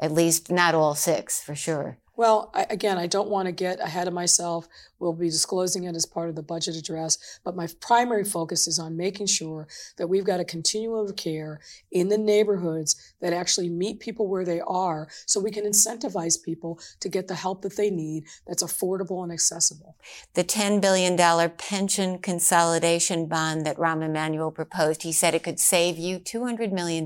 At 0.00 0.12
least 0.12 0.50
not 0.50 0.74
all 0.74 0.94
six, 0.94 1.40
for 1.40 1.54
sure. 1.54 1.98
Well, 2.22 2.52
I, 2.54 2.66
again, 2.70 2.98
I 2.98 3.08
don't 3.08 3.30
want 3.30 3.46
to 3.46 3.52
get 3.52 3.80
ahead 3.80 4.06
of 4.06 4.14
myself. 4.14 4.68
We'll 5.00 5.12
be 5.12 5.28
disclosing 5.28 5.82
it 5.82 5.96
as 5.96 6.06
part 6.06 6.28
of 6.28 6.36
the 6.36 6.42
budget 6.44 6.76
address, 6.76 7.40
but 7.42 7.56
my 7.56 7.66
primary 7.80 8.22
focus 8.22 8.68
is 8.68 8.78
on 8.78 8.96
making 8.96 9.26
sure 9.26 9.66
that 9.96 10.06
we've 10.06 10.24
got 10.24 10.38
a 10.38 10.44
continuum 10.44 11.04
of 11.04 11.16
care 11.16 11.58
in 11.90 12.10
the 12.10 12.16
neighborhoods 12.16 13.14
that 13.20 13.32
actually 13.32 13.68
meet 13.70 13.98
people 13.98 14.28
where 14.28 14.44
they 14.44 14.60
are 14.60 15.08
so 15.26 15.40
we 15.40 15.50
can 15.50 15.64
incentivize 15.64 16.40
people 16.40 16.78
to 17.00 17.08
get 17.08 17.26
the 17.26 17.34
help 17.34 17.60
that 17.62 17.76
they 17.76 17.90
need 17.90 18.26
that's 18.46 18.62
affordable 18.62 19.24
and 19.24 19.32
accessible. 19.32 19.96
The 20.34 20.44
$10 20.44 20.80
billion 20.80 21.16
pension 21.58 22.18
consolidation 22.18 23.26
bond 23.26 23.66
that 23.66 23.78
Rahm 23.78 24.00
Emanuel 24.00 24.52
proposed, 24.52 25.02
he 25.02 25.10
said 25.10 25.34
it 25.34 25.42
could 25.42 25.58
save 25.58 25.98
you 25.98 26.20
$200 26.20 26.70
million. 26.70 27.04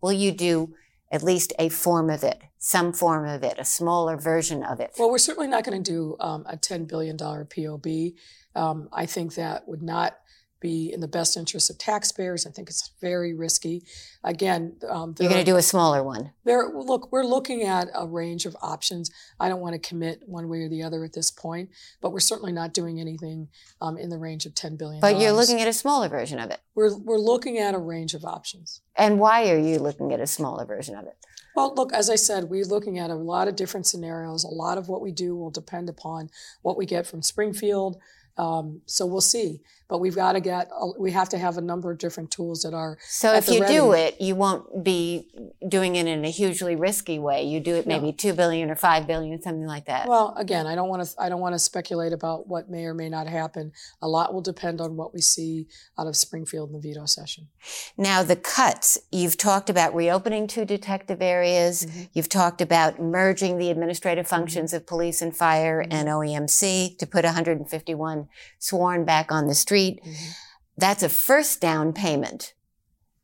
Will 0.00 0.12
you 0.12 0.30
do 0.30 0.76
at 1.10 1.22
least 1.22 1.52
a 1.58 1.68
form 1.68 2.10
of 2.10 2.22
it, 2.22 2.42
some 2.58 2.92
form 2.92 3.26
of 3.26 3.42
it, 3.42 3.56
a 3.58 3.64
smaller 3.64 4.16
version 4.16 4.62
of 4.62 4.80
it? 4.80 4.92
Well, 4.98 5.10
we're 5.10 5.18
certainly 5.18 5.48
not 5.48 5.64
going 5.64 5.82
to 5.82 5.90
do 5.90 6.16
um, 6.20 6.44
a 6.48 6.56
$10 6.56 6.86
billion 6.86 7.16
POB. 7.16 8.14
Um, 8.54 8.88
I 8.92 9.06
think 9.06 9.34
that 9.34 9.66
would 9.68 9.82
not 9.82 10.18
be 10.60 10.92
in 10.92 11.00
the 11.00 11.08
best 11.08 11.36
interest 11.36 11.70
of 11.70 11.78
taxpayers. 11.78 12.46
I 12.46 12.50
think 12.50 12.68
it's 12.68 12.90
very 13.00 13.34
risky. 13.34 13.84
Again, 14.24 14.76
um, 14.88 15.14
You're 15.18 15.28
going 15.30 15.44
to 15.44 15.50
do 15.50 15.56
a 15.56 15.62
smaller 15.62 16.02
one. 16.02 16.32
there, 16.44 16.68
look, 16.68 17.12
we're 17.12 17.24
looking 17.24 17.62
at 17.62 17.88
a 17.94 18.06
range 18.06 18.46
of 18.46 18.56
options. 18.60 19.10
I 19.38 19.48
don't 19.48 19.60
want 19.60 19.74
to 19.74 19.88
commit 19.88 20.22
one 20.26 20.48
way 20.48 20.62
or 20.62 20.68
the 20.68 20.82
other 20.82 21.04
at 21.04 21.12
this 21.12 21.30
point, 21.30 21.70
but 22.00 22.10
we're 22.10 22.20
certainly 22.20 22.52
not 22.52 22.74
doing 22.74 23.00
anything 23.00 23.48
um, 23.80 23.96
in 23.96 24.08
the 24.08 24.18
range 24.18 24.46
of 24.46 24.54
$10 24.54 24.76
billion. 24.78 25.00
But 25.00 25.20
you're 25.20 25.32
looking 25.32 25.60
at 25.60 25.68
a 25.68 25.72
smaller 25.72 26.08
version 26.08 26.38
of 26.40 26.50
it. 26.50 26.60
We're, 26.74 26.96
we're 26.96 27.18
looking 27.18 27.58
at 27.58 27.74
a 27.74 27.78
range 27.78 28.14
of 28.14 28.24
options. 28.24 28.80
And 28.96 29.20
why 29.20 29.50
are 29.50 29.58
you 29.58 29.78
looking 29.78 30.12
at 30.12 30.20
a 30.20 30.26
smaller 30.26 30.64
version 30.64 30.96
of 30.96 31.06
it? 31.06 31.16
Well, 31.54 31.74
look, 31.74 31.92
as 31.92 32.08
I 32.08 32.14
said, 32.14 32.44
we're 32.44 32.64
looking 32.64 32.98
at 32.98 33.10
a 33.10 33.16
lot 33.16 33.48
of 33.48 33.56
different 33.56 33.86
scenarios. 33.86 34.44
A 34.44 34.48
lot 34.48 34.78
of 34.78 34.88
what 34.88 35.00
we 35.00 35.10
do 35.10 35.34
will 35.34 35.50
depend 35.50 35.88
upon 35.88 36.30
what 36.62 36.76
we 36.76 36.86
get 36.86 37.04
from 37.04 37.20
Springfield. 37.20 38.00
Um, 38.36 38.82
so 38.86 39.04
we'll 39.06 39.20
see. 39.20 39.60
But 39.88 40.00
we've 40.00 40.14
got 40.14 40.32
to 40.32 40.40
get, 40.40 40.68
we 40.98 41.12
have 41.12 41.30
to 41.30 41.38
have 41.38 41.56
a 41.56 41.62
number 41.62 41.90
of 41.90 41.96
different 41.96 42.30
tools 42.30 42.60
that 42.62 42.74
are 42.74 42.98
So 43.06 43.32
if 43.34 43.48
you 43.48 43.66
do 43.66 43.92
it, 43.92 44.20
you 44.20 44.34
won't 44.34 44.84
be 44.84 45.28
doing 45.66 45.96
it 45.96 46.06
in 46.06 46.26
a 46.26 46.28
hugely 46.30 46.76
risky 46.76 47.18
way. 47.18 47.44
You 47.44 47.58
do 47.58 47.74
it 47.76 47.86
No. 47.86 47.94
maybe 47.98 48.12
two 48.12 48.34
billion 48.34 48.70
or 48.70 48.74
five 48.76 49.06
billion, 49.06 49.40
something 49.40 49.66
like 49.66 49.86
that. 49.86 50.06
Well, 50.06 50.34
again, 50.36 50.66
I 50.66 50.74
don't 50.74 50.90
want 50.90 51.06
to. 51.06 51.14
I 51.18 51.30
don't 51.30 51.40
want 51.40 51.54
to 51.54 51.58
speculate 51.58 52.12
about 52.12 52.46
what 52.48 52.68
may 52.68 52.84
or 52.84 52.92
may 52.92 53.08
not 53.08 53.26
happen. 53.28 53.72
A 54.02 54.08
lot 54.08 54.34
will 54.34 54.42
depend 54.42 54.82
on 54.82 54.94
what 54.96 55.14
we 55.14 55.22
see 55.22 55.66
out 55.98 56.06
of 56.06 56.16
Springfield 56.16 56.68
in 56.68 56.74
the 56.78 56.86
veto 56.86 57.06
session. 57.06 57.48
now 57.96 58.22
the 58.22 58.36
cuts, 58.36 58.98
you've 59.10 59.38
talked 59.38 59.70
about 59.70 59.94
reopening 59.94 60.46
two 60.46 60.66
detective 60.66 61.22
areas. 61.22 61.86
Mhm. 61.86 62.08
You've 62.12 62.28
talked 62.28 62.60
about 62.60 63.00
merging 63.00 63.56
the 63.56 63.70
administrative 63.70 64.26
Mm-hmm. 64.26 64.36
functions 64.36 64.72
of 64.74 64.84
police 64.86 65.22
and 65.22 65.34
fire 65.34 65.80
and 65.90 66.08
OEMC 66.08 66.96
to 66.98 67.06
put 67.06 67.24
151 67.24 68.28
sworn 68.58 69.04
back 69.06 69.32
on 69.32 69.46
the 69.46 69.54
street. 69.54 69.77
Mhm. 69.86 70.34
That's 70.76 71.02
a 71.02 71.08
first 71.08 71.60
down 71.60 71.92
payment. 71.92 72.54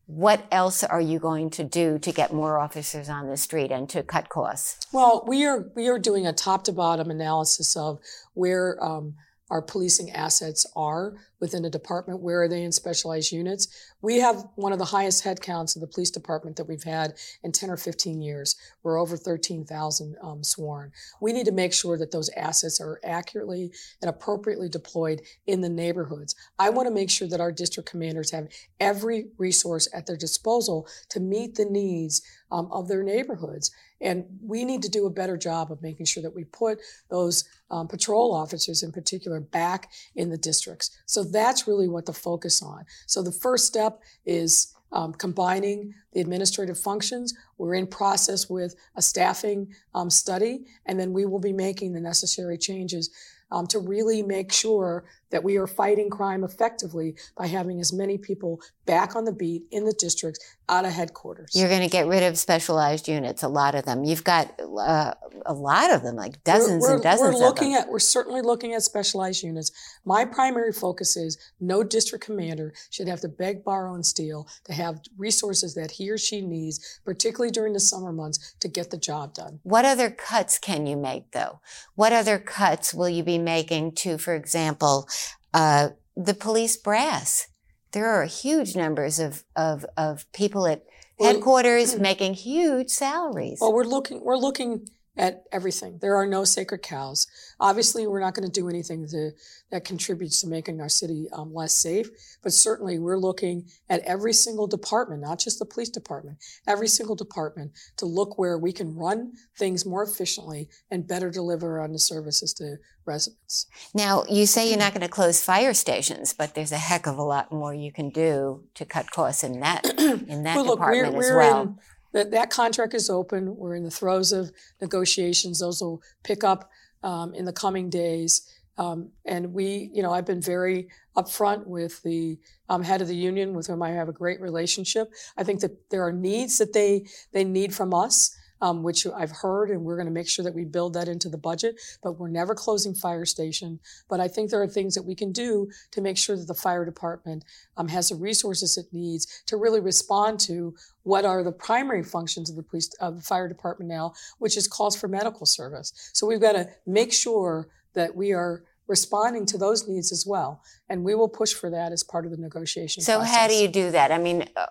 What 0.06 0.44
else 0.50 0.84
are 0.84 1.00
you 1.00 1.18
going 1.18 1.48
to 1.50 1.64
do 1.64 1.98
to 1.98 2.12
get 2.12 2.32
more 2.32 2.58
officers 2.58 3.08
on 3.08 3.28
the 3.28 3.36
street 3.36 3.70
and 3.70 3.88
to 3.90 4.02
cut 4.02 4.28
costs? 4.28 4.86
Well, 4.92 5.24
we 5.26 5.46
are 5.46 5.70
we 5.74 5.88
are 5.88 5.98
doing 5.98 6.26
a 6.26 6.32
top 6.32 6.64
to 6.64 6.72
bottom 6.72 7.10
analysis 7.10 7.74
of 7.76 8.00
where 8.34 8.82
um, 8.84 9.14
our 9.50 9.62
policing 9.62 10.10
assets 10.10 10.66
are 10.76 11.14
within 11.44 11.66
a 11.66 11.70
department. 11.70 12.22
Where 12.22 12.40
are 12.40 12.48
they 12.48 12.62
in 12.62 12.72
specialized 12.72 13.30
units? 13.30 13.68
We 14.00 14.18
have 14.20 14.46
one 14.54 14.72
of 14.72 14.78
the 14.78 14.86
highest 14.86 15.22
headcounts 15.22 15.76
of 15.76 15.82
the 15.82 15.86
police 15.86 16.10
department 16.10 16.56
that 16.56 16.66
we've 16.66 16.82
had 16.82 17.18
in 17.42 17.52
10 17.52 17.68
or 17.68 17.76
15 17.76 18.22
years. 18.22 18.56
We're 18.82 18.98
over 18.98 19.18
13,000 19.18 20.16
um, 20.22 20.42
sworn. 20.42 20.90
We 21.20 21.34
need 21.34 21.44
to 21.44 21.52
make 21.52 21.74
sure 21.74 21.98
that 21.98 22.12
those 22.12 22.30
assets 22.30 22.80
are 22.80 22.98
accurately 23.04 23.72
and 24.00 24.08
appropriately 24.08 24.70
deployed 24.70 25.20
in 25.46 25.60
the 25.60 25.68
neighborhoods. 25.68 26.34
I 26.58 26.70
want 26.70 26.88
to 26.88 26.94
make 26.94 27.10
sure 27.10 27.28
that 27.28 27.42
our 27.42 27.52
district 27.52 27.90
commanders 27.90 28.30
have 28.30 28.48
every 28.80 29.26
resource 29.36 29.86
at 29.92 30.06
their 30.06 30.16
disposal 30.16 30.88
to 31.10 31.20
meet 31.20 31.56
the 31.56 31.66
needs 31.66 32.22
um, 32.50 32.72
of 32.72 32.88
their 32.88 33.02
neighborhoods. 33.02 33.70
And 34.00 34.24
we 34.42 34.64
need 34.64 34.82
to 34.82 34.90
do 34.90 35.06
a 35.06 35.10
better 35.10 35.36
job 35.36 35.72
of 35.72 35.82
making 35.82 36.06
sure 36.06 36.22
that 36.22 36.34
we 36.34 36.44
put 36.44 36.78
those 37.10 37.44
um, 37.70 37.88
patrol 37.88 38.34
officers 38.34 38.82
in 38.82 38.92
particular 38.92 39.40
back 39.40 39.90
in 40.14 40.28
the 40.28 40.36
districts. 40.36 40.90
So 41.06 41.24
that's 41.34 41.66
really 41.66 41.88
what 41.88 42.06
the 42.06 42.12
focus 42.12 42.62
on. 42.62 42.84
So 43.06 43.22
the 43.22 43.32
first 43.32 43.66
step 43.66 44.00
is 44.24 44.74
um, 44.92 45.12
combining 45.12 45.92
the 46.12 46.20
administrative 46.20 46.78
functions. 46.78 47.34
We're 47.58 47.74
in 47.74 47.86
process 47.86 48.48
with 48.48 48.76
a 48.94 49.02
staffing 49.02 49.74
um, 49.94 50.08
study, 50.08 50.64
and 50.86 50.98
then 50.98 51.12
we 51.12 51.26
will 51.26 51.40
be 51.40 51.52
making 51.52 51.92
the 51.92 52.00
necessary 52.00 52.56
changes 52.56 53.10
um, 53.50 53.66
to 53.68 53.78
really 53.78 54.22
make 54.22 54.52
sure 54.52 55.04
that 55.34 55.42
we 55.42 55.56
are 55.56 55.66
fighting 55.66 56.08
crime 56.08 56.44
effectively 56.44 57.16
by 57.36 57.48
having 57.48 57.80
as 57.80 57.92
many 57.92 58.16
people 58.16 58.60
back 58.86 59.16
on 59.16 59.24
the 59.24 59.32
beat 59.32 59.64
in 59.72 59.84
the 59.84 59.92
districts 59.92 60.38
out 60.68 60.84
of 60.84 60.92
headquarters. 60.92 61.50
You're 61.54 61.68
going 61.68 61.82
to 61.82 61.88
get 61.88 62.06
rid 62.06 62.22
of 62.22 62.38
specialized 62.38 63.08
units, 63.08 63.42
a 63.42 63.48
lot 63.48 63.74
of 63.74 63.84
them. 63.84 64.04
You've 64.04 64.22
got 64.22 64.54
uh, 64.60 65.14
a 65.44 65.52
lot 65.52 65.92
of 65.92 66.04
them, 66.04 66.14
like 66.14 66.44
dozens 66.44 66.82
we're, 66.82 66.90
we're, 66.90 66.94
and 66.94 67.02
dozens. 67.02 67.34
We're 67.34 67.40
looking 67.40 67.74
at. 67.74 67.88
We're 67.88 67.98
certainly 67.98 68.42
looking 68.42 68.74
at 68.74 68.82
specialized 68.82 69.42
units. 69.42 69.72
My 70.04 70.24
primary 70.24 70.72
focus 70.72 71.16
is 71.16 71.36
no 71.58 71.82
district 71.82 72.24
commander 72.24 72.72
should 72.90 73.08
have 73.08 73.20
to 73.22 73.28
beg, 73.28 73.64
borrow, 73.64 73.94
and 73.94 74.06
steal 74.06 74.46
to 74.66 74.72
have 74.72 75.00
resources 75.18 75.74
that 75.74 75.90
he 75.90 76.10
or 76.10 76.16
she 76.16 76.42
needs, 76.42 77.00
particularly 77.04 77.50
during 77.50 77.72
the 77.72 77.80
summer 77.80 78.12
months, 78.12 78.54
to 78.60 78.68
get 78.68 78.92
the 78.92 78.98
job 78.98 79.34
done. 79.34 79.58
What 79.64 79.84
other 79.84 80.10
cuts 80.10 80.60
can 80.60 80.86
you 80.86 80.96
make, 80.96 81.32
though? 81.32 81.60
What 81.96 82.12
other 82.12 82.38
cuts 82.38 82.94
will 82.94 83.08
you 83.08 83.24
be 83.24 83.38
making 83.38 83.92
to, 83.96 84.16
for 84.16 84.34
example, 84.34 85.08
uh, 85.54 85.88
the 86.16 86.34
police 86.34 86.76
brass? 86.76 87.48
There 87.92 88.08
are 88.08 88.24
huge 88.24 88.76
numbers 88.76 89.18
of 89.18 89.44
of, 89.56 89.86
of 89.96 90.30
people 90.32 90.66
at 90.66 90.84
Well, 91.18 91.32
headquarters 91.32 91.98
making 92.10 92.34
huge 92.34 92.90
salaries. 92.90 93.58
Well, 93.60 93.72
we're 93.72 93.84
looking. 93.84 94.22
We're 94.22 94.36
looking 94.36 94.88
at 95.16 95.44
everything. 95.52 95.98
There 96.00 96.16
are 96.16 96.26
no 96.26 96.44
sacred 96.44 96.82
cows. 96.82 97.26
Obviously, 97.60 98.06
we're 98.06 98.20
not 98.20 98.34
going 98.34 98.46
to 98.48 98.60
do 98.60 98.68
anything 98.68 99.06
to, 99.08 99.30
that 99.70 99.84
contributes 99.84 100.40
to 100.40 100.48
making 100.48 100.80
our 100.80 100.88
city 100.88 101.26
um, 101.32 101.54
less 101.54 101.72
safe. 101.72 102.08
But 102.42 102.52
certainly, 102.52 102.98
we're 102.98 103.18
looking 103.18 103.66
at 103.88 104.00
every 104.02 104.32
single 104.32 104.66
department, 104.66 105.22
not 105.22 105.38
just 105.38 105.58
the 105.58 105.66
police 105.66 105.90
department, 105.90 106.38
every 106.66 106.88
single 106.88 107.14
department 107.14 107.72
to 107.96 108.06
look 108.06 108.38
where 108.38 108.58
we 108.58 108.72
can 108.72 108.94
run 108.96 109.32
things 109.56 109.86
more 109.86 110.02
efficiently 110.02 110.68
and 110.90 111.06
better 111.06 111.30
deliver 111.30 111.80
on 111.80 111.92
the 111.92 111.98
services 111.98 112.52
to 112.54 112.76
residents. 113.06 113.66
Now, 113.94 114.24
you 114.28 114.46
say 114.46 114.68
you're 114.68 114.78
not 114.78 114.92
going 114.92 115.02
to 115.02 115.08
close 115.08 115.42
fire 115.42 115.74
stations, 115.74 116.32
but 116.32 116.54
there's 116.54 116.72
a 116.72 116.78
heck 116.78 117.06
of 117.06 117.18
a 117.18 117.22
lot 117.22 117.52
more 117.52 117.74
you 117.74 117.92
can 117.92 118.10
do 118.10 118.64
to 118.74 118.84
cut 118.84 119.10
costs 119.10 119.44
in 119.44 119.60
that 119.60 119.84
in 119.98 120.44
that 120.44 120.56
well, 120.56 120.66
look, 120.66 120.80
we're, 120.80 121.04
department 121.04 121.16
as 121.16 121.30
we're 121.30 121.38
well. 121.38 121.62
in 121.62 121.78
that 122.14 122.30
that 122.30 122.48
contract 122.48 122.94
is 122.94 123.10
open. 123.10 123.56
We're 123.56 123.74
in 123.74 123.84
the 123.84 123.90
throes 123.90 124.32
of 124.32 124.52
negotiations. 124.80 125.58
Those 125.58 125.82
will 125.82 126.00
pick 126.22 126.42
up 126.42 126.70
um, 127.02 127.34
in 127.34 127.44
the 127.44 127.52
coming 127.52 127.90
days. 127.90 128.50
Um, 128.78 129.10
and 129.24 129.52
we, 129.52 129.90
you 129.92 130.02
know, 130.02 130.12
I've 130.12 130.24
been 130.24 130.40
very 130.40 130.88
upfront 131.16 131.66
with 131.66 132.02
the 132.02 132.38
um, 132.68 132.82
head 132.82 133.02
of 133.02 133.08
the 133.08 133.14
union, 133.14 133.54
with 133.54 133.66
whom 133.66 133.82
I 133.82 133.90
have 133.90 134.08
a 134.08 134.12
great 134.12 134.40
relationship. 134.40 135.12
I 135.36 135.44
think 135.44 135.60
that 135.60 135.90
there 135.90 136.04
are 136.06 136.12
needs 136.12 136.58
that 136.58 136.72
they 136.72 137.06
they 137.32 137.44
need 137.44 137.74
from 137.74 137.92
us, 137.92 138.36
um, 138.64 138.82
which 138.82 139.06
I've 139.06 139.30
heard, 139.30 139.68
and 139.68 139.84
we're 139.84 139.96
going 139.96 140.06
to 140.06 140.12
make 140.12 140.26
sure 140.26 140.42
that 140.42 140.54
we 140.54 140.64
build 140.64 140.94
that 140.94 141.06
into 141.06 141.28
the 141.28 141.36
budget. 141.36 141.78
But 142.02 142.18
we're 142.18 142.28
never 142.28 142.54
closing 142.54 142.94
fire 142.94 143.26
station. 143.26 143.78
But 144.08 144.20
I 144.20 144.28
think 144.28 144.48
there 144.48 144.62
are 144.62 144.66
things 144.66 144.94
that 144.94 145.02
we 145.02 145.14
can 145.14 145.32
do 145.32 145.68
to 145.90 146.00
make 146.00 146.16
sure 146.16 146.34
that 146.34 146.46
the 146.46 146.54
fire 146.54 146.86
department 146.86 147.44
um, 147.76 147.88
has 147.88 148.08
the 148.08 148.14
resources 148.14 148.78
it 148.78 148.86
needs 148.90 149.42
to 149.48 149.58
really 149.58 149.80
respond 149.80 150.40
to 150.40 150.74
what 151.02 151.26
are 151.26 151.42
the 151.42 151.52
primary 151.52 152.02
functions 152.02 152.48
of 152.48 152.56
the 152.56 152.62
police 152.62 152.88
of 153.00 153.16
the 153.16 153.22
fire 153.22 153.48
department 153.48 153.90
now, 153.90 154.14
which 154.38 154.56
is 154.56 154.66
calls 154.66 154.96
for 154.96 155.08
medical 155.08 155.44
service. 155.44 155.92
So 156.14 156.26
we've 156.26 156.40
got 156.40 156.52
to 156.52 156.66
make 156.86 157.12
sure 157.12 157.68
that 157.92 158.16
we 158.16 158.32
are 158.32 158.64
responding 158.86 159.46
to 159.46 159.58
those 159.58 159.88
needs 159.88 160.12
as 160.12 160.26
well, 160.26 160.62
and 160.88 161.04
we 161.04 161.14
will 161.14 161.28
push 161.28 161.54
for 161.54 161.70
that 161.70 161.92
as 161.92 162.02
part 162.02 162.26
of 162.26 162.30
the 162.30 162.36
negotiation. 162.36 163.02
So, 163.02 163.18
process. 163.18 163.34
how 163.34 163.48
do 163.48 163.54
you 163.54 163.68
do 163.68 163.90
that? 163.90 164.12
I 164.12 164.18
mean, 164.18 164.46
uh, 164.56 164.66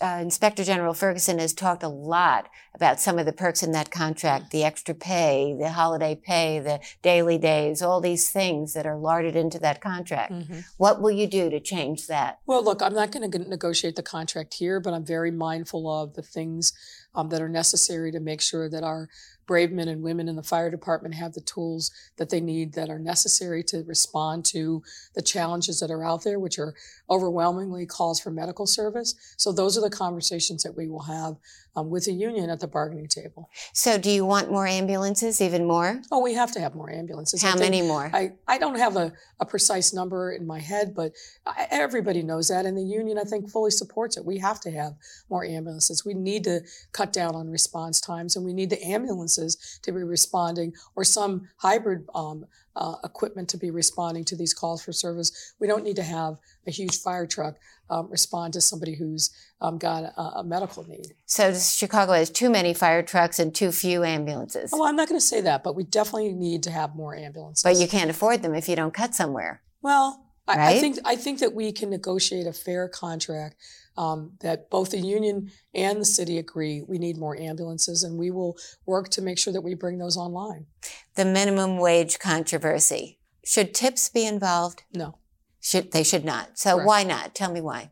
uh, 0.00 0.18
Inspector 0.20 0.62
General 0.62 0.92
Ferguson 0.92 1.38
has 1.38 1.54
talked 1.54 1.82
a 1.82 1.88
lot 1.88 2.48
about 2.74 3.00
some 3.00 3.18
of 3.18 3.24
the 3.24 3.32
perks 3.32 3.62
in 3.62 3.72
that 3.72 3.90
contract 3.90 4.50
the 4.50 4.62
extra 4.64 4.94
pay, 4.94 5.56
the 5.58 5.70
holiday 5.70 6.14
pay, 6.14 6.58
the 6.58 6.80
Daley 7.02 7.38
days, 7.38 7.80
all 7.80 8.00
these 8.00 8.30
things 8.30 8.74
that 8.74 8.86
are 8.86 8.98
larded 8.98 9.36
into 9.36 9.58
that 9.58 9.80
contract. 9.80 10.32
Mhm. 10.32 10.64
What 10.76 11.00
will 11.00 11.10
you 11.10 11.26
do 11.26 11.48
to 11.48 11.60
change 11.60 12.06
that? 12.08 12.38
Well, 12.46 12.62
look, 12.62 12.82
I'm 12.82 12.94
not 12.94 13.10
going 13.10 13.30
to 13.30 13.38
negotiate 13.38 13.96
the 13.96 14.02
contract 14.02 14.54
here, 14.54 14.80
but 14.80 14.92
I'm 14.92 15.04
very 15.04 15.30
mindful 15.30 15.90
of 15.90 16.14
the 16.14 16.22
things 16.22 16.72
um, 17.14 17.28
that 17.30 17.42
are 17.42 17.48
necessary 17.48 18.12
to 18.12 18.20
make 18.20 18.40
sure 18.40 18.68
that 18.68 18.84
our 18.84 19.08
brave 19.50 19.72
men 19.72 19.88
and 19.88 20.00
women 20.00 20.28
in 20.28 20.36
the 20.36 20.44
fire 20.44 20.70
department 20.70 21.12
have 21.12 21.32
the 21.32 21.40
tools 21.40 21.90
that 22.18 22.30
they 22.30 22.40
need 22.40 22.72
that 22.72 22.88
are 22.88 23.00
necessary 23.00 23.64
to 23.64 23.82
respond 23.82 24.44
to 24.44 24.80
the 25.16 25.20
challenges 25.20 25.80
that 25.80 25.90
are 25.90 26.04
out 26.04 26.22
there, 26.22 26.38
which 26.38 26.56
are 26.56 26.72
overwhelmingly 27.10 27.84
calls 27.84 28.20
for 28.20 28.30
medical 28.30 28.64
service. 28.64 29.16
So 29.36 29.50
those 29.50 29.76
are 29.76 29.80
the 29.80 29.90
conversations 29.90 30.62
that 30.62 30.76
we 30.76 30.88
will 30.88 31.02
have 31.02 31.34
um, 31.76 31.90
with 31.90 32.04
the 32.04 32.12
union 32.12 32.50
at 32.50 32.60
the 32.60 32.66
bargaining 32.66 33.08
table. 33.08 33.48
So, 33.72 33.98
do 33.98 34.10
you 34.10 34.24
want 34.24 34.50
more 34.50 34.66
ambulances, 34.66 35.40
even 35.40 35.66
more? 35.66 36.00
Oh, 36.10 36.20
we 36.20 36.34
have 36.34 36.52
to 36.52 36.60
have 36.60 36.74
more 36.74 36.90
ambulances. 36.90 37.42
How 37.42 37.56
many 37.56 37.82
more? 37.82 38.10
I, 38.12 38.32
I 38.48 38.58
don't 38.58 38.78
have 38.78 38.96
a, 38.96 39.12
a 39.38 39.46
precise 39.46 39.92
number 39.92 40.32
in 40.32 40.46
my 40.46 40.58
head, 40.58 40.94
but 40.94 41.12
I, 41.46 41.66
everybody 41.70 42.22
knows 42.22 42.48
that. 42.48 42.66
And 42.66 42.76
the 42.76 42.82
union, 42.82 43.18
I 43.18 43.24
think, 43.24 43.48
fully 43.48 43.70
supports 43.70 44.16
it. 44.16 44.24
We 44.24 44.38
have 44.38 44.60
to 44.60 44.70
have 44.72 44.94
more 45.28 45.44
ambulances. 45.44 46.04
We 46.04 46.14
need 46.14 46.44
to 46.44 46.60
cut 46.92 47.12
down 47.12 47.34
on 47.34 47.48
response 47.48 48.00
times, 48.00 48.36
and 48.36 48.44
we 48.44 48.52
need 48.52 48.70
the 48.70 48.82
ambulances 48.84 49.39
to 49.82 49.92
be 49.92 50.02
responding 50.02 50.72
or 50.96 51.04
some 51.04 51.48
hybrid 51.56 52.06
um, 52.14 52.44
uh, 52.76 52.94
equipment 53.04 53.48
to 53.50 53.56
be 53.56 53.70
responding 53.70 54.24
to 54.24 54.36
these 54.36 54.54
calls 54.54 54.82
for 54.82 54.92
service. 54.92 55.54
We 55.58 55.66
don't 55.66 55.84
need 55.84 55.96
to 55.96 56.02
have 56.02 56.38
a 56.66 56.70
huge 56.70 56.98
fire 56.98 57.26
truck 57.26 57.56
um, 57.90 58.08
respond 58.10 58.52
to 58.54 58.60
somebody 58.60 58.94
who's 58.94 59.30
um, 59.60 59.78
got 59.78 60.04
a, 60.04 60.38
a 60.38 60.44
medical 60.44 60.86
need. 60.88 61.14
So, 61.26 61.52
Chicago 61.54 62.12
has 62.12 62.30
too 62.30 62.48
many 62.48 62.72
fire 62.72 63.02
trucks 63.02 63.38
and 63.38 63.54
too 63.54 63.72
few 63.72 64.04
ambulances. 64.04 64.70
Oh, 64.72 64.78
well, 64.80 64.88
I'm 64.88 64.96
not 64.96 65.08
going 65.08 65.20
to 65.20 65.26
say 65.26 65.40
that, 65.40 65.64
but 65.64 65.74
we 65.74 65.82
definitely 65.82 66.32
need 66.32 66.62
to 66.64 66.70
have 66.70 66.94
more 66.94 67.14
ambulances. 67.16 67.62
But 67.62 67.76
you 67.76 67.88
can't 67.88 68.10
afford 68.10 68.42
them 68.42 68.54
if 68.54 68.68
you 68.68 68.76
don't 68.76 68.94
cut 68.94 69.14
somewhere. 69.14 69.62
Well, 69.82 70.24
I, 70.46 70.74
I 70.74 70.78
think 70.78 70.98
I 71.04 71.16
think 71.16 71.38
that 71.40 71.54
we 71.54 71.72
can 71.72 71.90
negotiate 71.90 72.46
a 72.46 72.52
fair 72.52 72.88
contract 72.88 73.56
um, 74.00 74.32
that 74.40 74.70
both 74.70 74.90
the 74.92 74.98
union 74.98 75.50
and 75.74 76.00
the 76.00 76.06
city 76.06 76.38
agree 76.38 76.82
we 76.88 76.98
need 76.98 77.18
more 77.18 77.36
ambulances, 77.38 78.02
and 78.02 78.18
we 78.18 78.30
will 78.30 78.56
work 78.86 79.10
to 79.10 79.20
make 79.20 79.38
sure 79.38 79.52
that 79.52 79.60
we 79.60 79.74
bring 79.74 79.98
those 79.98 80.16
online. 80.16 80.64
The 81.16 81.26
minimum 81.26 81.76
wage 81.76 82.18
controversy. 82.18 83.18
Should 83.44 83.74
tips 83.74 84.08
be 84.08 84.24
involved? 84.24 84.84
No, 84.94 85.18
Should 85.60 85.92
they 85.92 86.02
should 86.02 86.24
not. 86.24 86.58
So 86.58 86.70
Correct. 86.74 86.86
why 86.86 87.02
not? 87.04 87.34
Tell 87.34 87.52
me 87.52 87.60
why. 87.60 87.90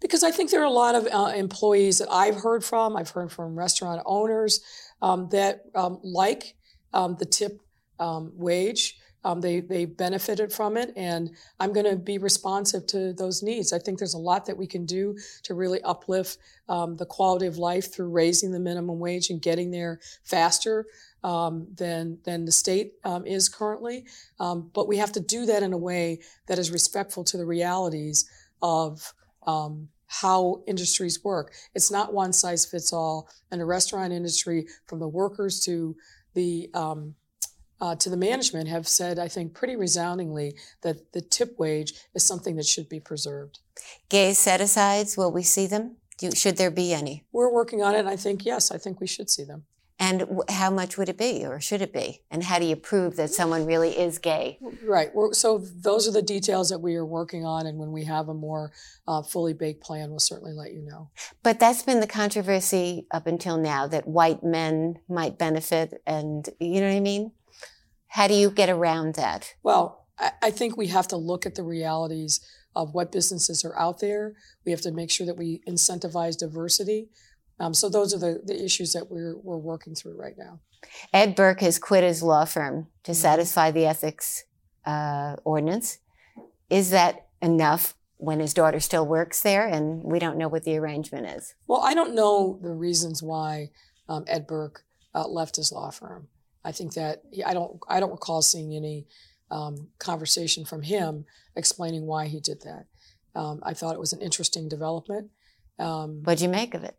because 0.00 0.22
I 0.22 0.30
think 0.30 0.50
there 0.50 0.60
are 0.60 0.64
a 0.76 0.80
lot 0.84 0.94
of 0.94 1.08
uh, 1.10 1.32
employees 1.34 1.96
that 2.00 2.10
I've 2.10 2.36
heard 2.36 2.62
from. 2.62 2.94
I've 2.94 3.08
heard 3.16 3.32
from 3.32 3.58
restaurant 3.58 4.02
owners 4.04 4.60
um, 5.00 5.28
that 5.30 5.62
um, 5.74 6.00
like 6.02 6.54
um, 6.92 7.16
the 7.18 7.24
tip 7.24 7.60
um, 7.98 8.32
wage. 8.36 8.98
Um, 9.24 9.40
they 9.40 9.60
they 9.60 9.86
benefited 9.86 10.52
from 10.52 10.76
it, 10.76 10.92
and 10.96 11.30
I'm 11.58 11.72
going 11.72 11.86
to 11.86 11.96
be 11.96 12.18
responsive 12.18 12.86
to 12.88 13.12
those 13.12 13.42
needs. 13.42 13.72
I 13.72 13.78
think 13.78 13.98
there's 13.98 14.14
a 14.14 14.18
lot 14.18 14.46
that 14.46 14.56
we 14.56 14.66
can 14.66 14.84
do 14.84 15.16
to 15.44 15.54
really 15.54 15.80
uplift 15.82 16.38
um, 16.68 16.96
the 16.96 17.06
quality 17.06 17.46
of 17.46 17.58
life 17.58 17.92
through 17.92 18.10
raising 18.10 18.52
the 18.52 18.60
minimum 18.60 18.98
wage 18.98 19.30
and 19.30 19.40
getting 19.40 19.70
there 19.70 20.00
faster 20.22 20.86
um, 21.22 21.66
than 21.74 22.18
than 22.24 22.44
the 22.44 22.52
state 22.52 22.92
um, 23.04 23.26
is 23.26 23.48
currently. 23.48 24.04
Um, 24.38 24.70
but 24.74 24.88
we 24.88 24.98
have 24.98 25.12
to 25.12 25.20
do 25.20 25.46
that 25.46 25.62
in 25.62 25.72
a 25.72 25.78
way 25.78 26.20
that 26.46 26.58
is 26.58 26.70
respectful 26.70 27.24
to 27.24 27.36
the 27.36 27.46
realities 27.46 28.28
of 28.62 29.12
um, 29.46 29.88
how 30.06 30.62
industries 30.66 31.22
work. 31.24 31.52
It's 31.74 31.90
not 31.90 32.12
one 32.12 32.32
size 32.32 32.64
fits 32.64 32.92
all. 32.92 33.28
And 33.50 33.60
the 33.60 33.64
restaurant 33.64 34.12
industry, 34.12 34.66
from 34.86 35.00
the 35.00 35.08
workers 35.08 35.60
to 35.60 35.96
the 36.34 36.70
um, 36.74 37.14
uh, 37.80 37.94
to 37.96 38.10
the 38.10 38.16
management, 38.16 38.68
have 38.68 38.86
said, 38.86 39.18
I 39.18 39.28
think, 39.28 39.54
pretty 39.54 39.76
resoundingly 39.76 40.56
that 40.82 41.12
the 41.12 41.20
tip 41.20 41.58
wage 41.58 41.94
is 42.14 42.24
something 42.24 42.56
that 42.56 42.66
should 42.66 42.88
be 42.88 43.00
preserved. 43.00 43.58
Gay 44.08 44.32
set 44.32 44.60
asides, 44.60 45.16
will 45.16 45.32
we 45.32 45.42
see 45.42 45.66
them? 45.66 45.96
Do, 46.18 46.30
should 46.30 46.56
there 46.56 46.70
be 46.70 46.94
any? 46.94 47.24
We're 47.32 47.52
working 47.52 47.82
on 47.82 47.94
it, 47.94 48.00
and 48.00 48.08
I 48.08 48.16
think 48.16 48.44
yes, 48.44 48.70
I 48.70 48.78
think 48.78 49.00
we 49.00 49.06
should 49.06 49.28
see 49.28 49.44
them. 49.44 49.64
And 49.98 50.20
w- 50.20 50.42
how 50.48 50.70
much 50.70 50.98
would 50.98 51.08
it 51.08 51.16
be 51.16 51.44
or 51.46 51.60
should 51.60 51.80
it 51.80 51.92
be? 51.92 52.22
And 52.30 52.42
how 52.42 52.58
do 52.58 52.64
you 52.64 52.76
prove 52.76 53.16
that 53.16 53.30
someone 53.30 53.64
really 53.64 53.96
is 53.96 54.18
gay? 54.18 54.58
Right. 54.84 55.14
We're, 55.14 55.32
so 55.32 55.58
those 55.58 56.08
are 56.08 56.12
the 56.12 56.22
details 56.22 56.68
that 56.70 56.80
we 56.80 56.96
are 56.96 57.06
working 57.06 57.44
on, 57.44 57.66
and 57.66 57.78
when 57.78 57.92
we 57.92 58.04
have 58.04 58.28
a 58.28 58.34
more 58.34 58.72
uh, 59.06 59.22
fully 59.22 59.54
baked 59.54 59.82
plan, 59.82 60.10
we'll 60.10 60.18
certainly 60.18 60.52
let 60.52 60.72
you 60.72 60.82
know. 60.82 61.10
But 61.42 61.60
that's 61.60 61.82
been 61.82 62.00
the 62.00 62.06
controversy 62.06 63.06
up 63.10 63.26
until 63.26 63.56
now 63.56 63.86
that 63.86 64.06
white 64.06 64.42
men 64.42 64.98
might 65.08 65.38
benefit 65.38 66.02
and 66.06 66.48
you 66.60 66.80
know 66.80 66.88
what 66.88 66.96
I 66.96 67.00
mean? 67.00 67.32
How 68.14 68.28
do 68.28 68.34
you 68.34 68.48
get 68.48 68.70
around 68.70 69.16
that? 69.16 69.54
Well, 69.64 70.06
I, 70.40 70.52
think 70.52 70.76
we 70.76 70.86
have 70.86 71.08
to 71.08 71.16
look 71.16 71.46
at 71.46 71.56
the 71.56 71.64
realities 71.64 72.38
of 72.76 72.94
what 72.94 73.10
businesses 73.10 73.64
are 73.64 73.76
out 73.76 73.98
there. 73.98 74.34
We 74.64 74.70
have 74.70 74.82
to 74.82 74.92
make 74.92 75.10
sure 75.10 75.26
that 75.26 75.36
we 75.36 75.62
incentivize 75.68 76.36
diversity. 76.38 77.08
Um, 77.58 77.74
so 77.74 77.88
those 77.88 78.14
are 78.14 78.20
the, 78.20 78.40
the 78.44 78.64
issues 78.64 78.92
that 78.92 79.10
we're, 79.10 79.36
we're 79.38 79.58
working 79.58 79.96
through 79.96 80.16
right 80.16 80.36
now. 80.38 80.60
Ed 81.12 81.34
Burke 81.34 81.60
has 81.62 81.80
quit 81.80 82.04
his 82.04 82.22
law 82.22 82.44
firm 82.44 82.86
to 83.02 83.10
Mhm. 83.10 83.16
satisfy 83.16 83.72
the 83.72 83.86
ethics 83.86 84.44
uh, 84.86 85.34
ordinance. 85.42 85.98
Is 86.70 86.90
that 86.90 87.26
enough 87.42 87.96
when 88.18 88.38
his 88.38 88.54
daughter 88.54 88.78
still 88.78 89.04
works 89.04 89.40
there 89.40 89.66
and 89.66 90.04
we 90.04 90.20
don't 90.20 90.38
know 90.38 90.48
what 90.48 90.62
the 90.62 90.78
arrangement 90.78 91.26
is? 91.26 91.54
Well, 91.66 91.80
I 91.80 91.94
don't 91.94 92.14
know 92.14 92.60
the 92.62 92.74
reasons 92.74 93.24
why 93.24 93.70
um, 94.08 94.24
Ed 94.28 94.46
Burke 94.46 94.84
uh, 95.12 95.26
left 95.26 95.56
his 95.56 95.72
law 95.72 95.90
firm. 95.90 96.28
I 96.64 96.72
think 96.72 96.94
that 96.94 97.22
I 97.44 97.54
don't 97.54 97.78
I 97.88 98.00
don't 98.00 98.10
recall 98.10 98.42
seeing 98.42 98.74
any 98.74 99.06
um, 99.50 99.88
conversation 99.98 100.64
from 100.64 100.82
him 100.82 101.24
explaining 101.56 102.06
why 102.06 102.26
he 102.26 102.40
did 102.40 102.62
that. 102.62 102.86
Um, 103.34 103.60
I 103.62 103.74
thought 103.74 103.94
it 103.94 104.00
was 104.00 104.12
an 104.12 104.22
interesting 104.22 104.68
development. 104.68 105.30
Um, 105.78 106.22
What'd 106.22 106.40
you 106.40 106.48
make 106.48 106.74
of 106.74 106.84
it? 106.84 106.96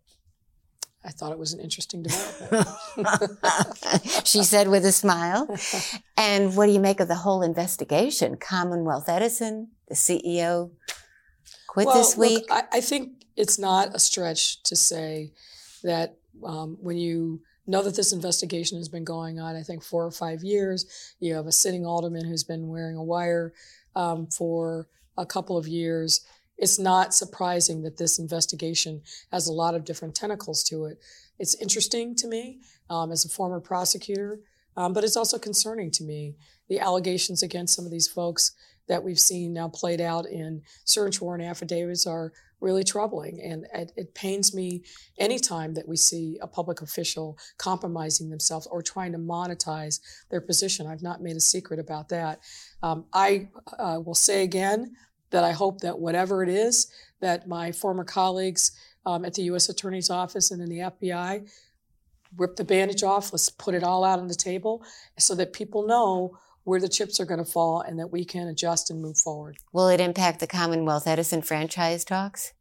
I 1.04 1.12
thought 1.12 1.32
it 1.32 1.38
was 1.38 1.54
an 1.54 1.60
interesting 1.60 2.04
development. 2.04 2.68
she 4.26 4.44
said 4.44 4.68
with 4.68 4.84
a 4.86 4.92
smile. 4.92 5.48
And 6.18 6.56
what 6.56 6.66
do 6.66 6.72
you 6.72 6.80
make 6.80 7.00
of 7.00 7.08
the 7.08 7.16
whole 7.16 7.44
investigation? 7.44 8.38
Commonwealth 8.38 9.08
Edison, 9.08 9.70
the 9.88 9.94
CEO, 9.94 10.72
quit 11.68 11.86
well, 11.86 11.96
this 11.98 12.18
week. 12.18 12.50
Look, 12.50 12.52
I, 12.52 12.78
I, 12.78 12.82
think 12.82 13.26
it's 13.36 13.60
not 13.60 13.94
a 13.94 14.00
stretch 14.00 14.64
to 14.64 14.76
say 14.76 15.32
that 15.84 16.18
um, 16.44 16.78
when 16.82 16.98
you 16.98 17.42
know 17.68 17.82
that 17.82 17.96
this 17.96 18.14
investigation 18.14 18.78
has 18.78 18.90
been 18.90 19.04
going 19.04 19.40
on, 19.40 19.56
I 19.56 19.64
think 19.64 19.84
four 19.84 20.06
or 20.06 20.12
five 20.12 20.44
years, 20.44 21.16
you 21.20 21.34
have 21.36 21.48
a 21.48 21.52
sitting 21.52 21.86
alderman 21.86 22.26
who's 22.26 22.44
been 22.44 22.68
wearing 22.68 22.96
a 22.96 23.04
wire 23.04 23.54
um, 23.96 24.28
for 24.28 24.88
a 25.18 25.26
couple 25.26 25.58
of 25.58 25.68
years 25.68 26.26
it's 26.58 26.80
not 26.80 27.14
surprising 27.14 27.82
that 27.84 27.98
this 27.98 28.18
investigation 28.18 29.02
has 29.32 29.48
a 29.48 29.54
lot 29.54 29.76
of 29.76 29.84
different 29.84 30.16
tentacles 30.16 30.64
to 30.66 30.86
it. 30.86 31.00
It's 31.38 31.56
interesting 31.56 32.16
to 32.16 32.28
me 32.28 32.60
um, 32.90 33.12
as 33.12 33.26
a 33.26 33.30
former 33.30 33.60
prosecutor, 33.60 34.40
um, 34.78 34.94
but 34.94 35.04
it's 35.04 35.18
also 35.18 35.38
concerning 35.38 35.92
to 35.92 36.04
me. 36.04 36.36
The 36.70 36.80
allegations 36.80 37.44
against 37.44 37.76
some 37.76 37.86
of 37.86 37.92
these 37.92 38.08
folks 38.08 38.54
that 38.88 39.04
we've 39.04 39.20
seen 39.20 39.54
now 39.54 39.68
played 39.68 40.00
out 40.00 40.26
in 40.26 40.62
search 40.86 41.22
warrant 41.22 41.44
affidavits 41.44 42.08
are 42.08 42.32
really 42.62 42.84
troubling. 42.84 43.42
And 43.42 43.66
it, 43.74 43.92
it, 43.96 44.16
pains 44.16 44.56
me 44.56 44.84
anytime 45.18 45.74
that 45.74 45.88
we 45.88 45.98
see 45.98 46.40
a 46.42 46.48
public 46.48 46.82
official 46.82 47.38
compromising 47.58 48.30
themselves 48.30 48.66
or 48.68 48.82
trying 48.82 49.12
to 49.12 49.18
monetize 49.18 50.00
their 50.30 50.42
position. 50.42 50.88
I've 50.88 51.04
not 51.04 51.22
made 51.22 51.36
a 51.36 51.42
secret 51.42 51.80
about 51.80 52.10
that. 52.10 52.40
Um, 52.82 53.06
I 53.14 53.50
uh, 53.78 54.00
will 54.04 54.16
say 54.16 54.44
again, 54.44 54.96
that 55.32 55.44
I 55.44 55.52
hope 55.52 55.82
that 55.82 56.00
whatever 56.00 56.44
it 56.44 56.50
is 56.50 56.88
that 57.20 57.48
my 57.48 57.72
former 57.72 58.04
colleagues 58.04 58.72
um, 59.06 59.26
at 59.26 59.34
the 59.34 59.44
U.S. 59.44 59.70
Attorney's 59.70 60.10
Office 60.10 60.52
and 60.52 60.62
in 60.62 60.70
the 60.70 60.80
FBI 60.80 61.50
rip 62.38 62.56
the 62.56 62.64
bandage 62.64 63.04
off, 63.04 63.32
let's 63.32 63.50
put 63.50 63.76
it 63.76 63.84
all 63.84 64.04
out 64.04 64.20
on 64.20 64.28
the 64.28 64.36
table 64.36 64.84
so 65.18 65.36
that 65.36 65.54
people 65.54 65.88
know 65.88 66.38
where 66.66 66.82
the 66.82 66.90
chips 66.90 67.20
are 67.20 67.26
going 67.26 67.44
to 67.44 67.50
fall 67.50 67.80
and 67.80 67.98
that 67.98 68.12
we 68.12 68.26
can 68.26 68.48
adjust 68.48 68.92
and 68.92 69.02
move 69.02 69.18
forward. 69.18 69.58
Will 69.72 69.88
it 69.88 70.02
impact 70.02 70.42
the 70.42 70.48
Commonwealth 70.48 71.08
Edison 71.08 71.42
franchise 71.42 72.04
talks? 72.04 72.52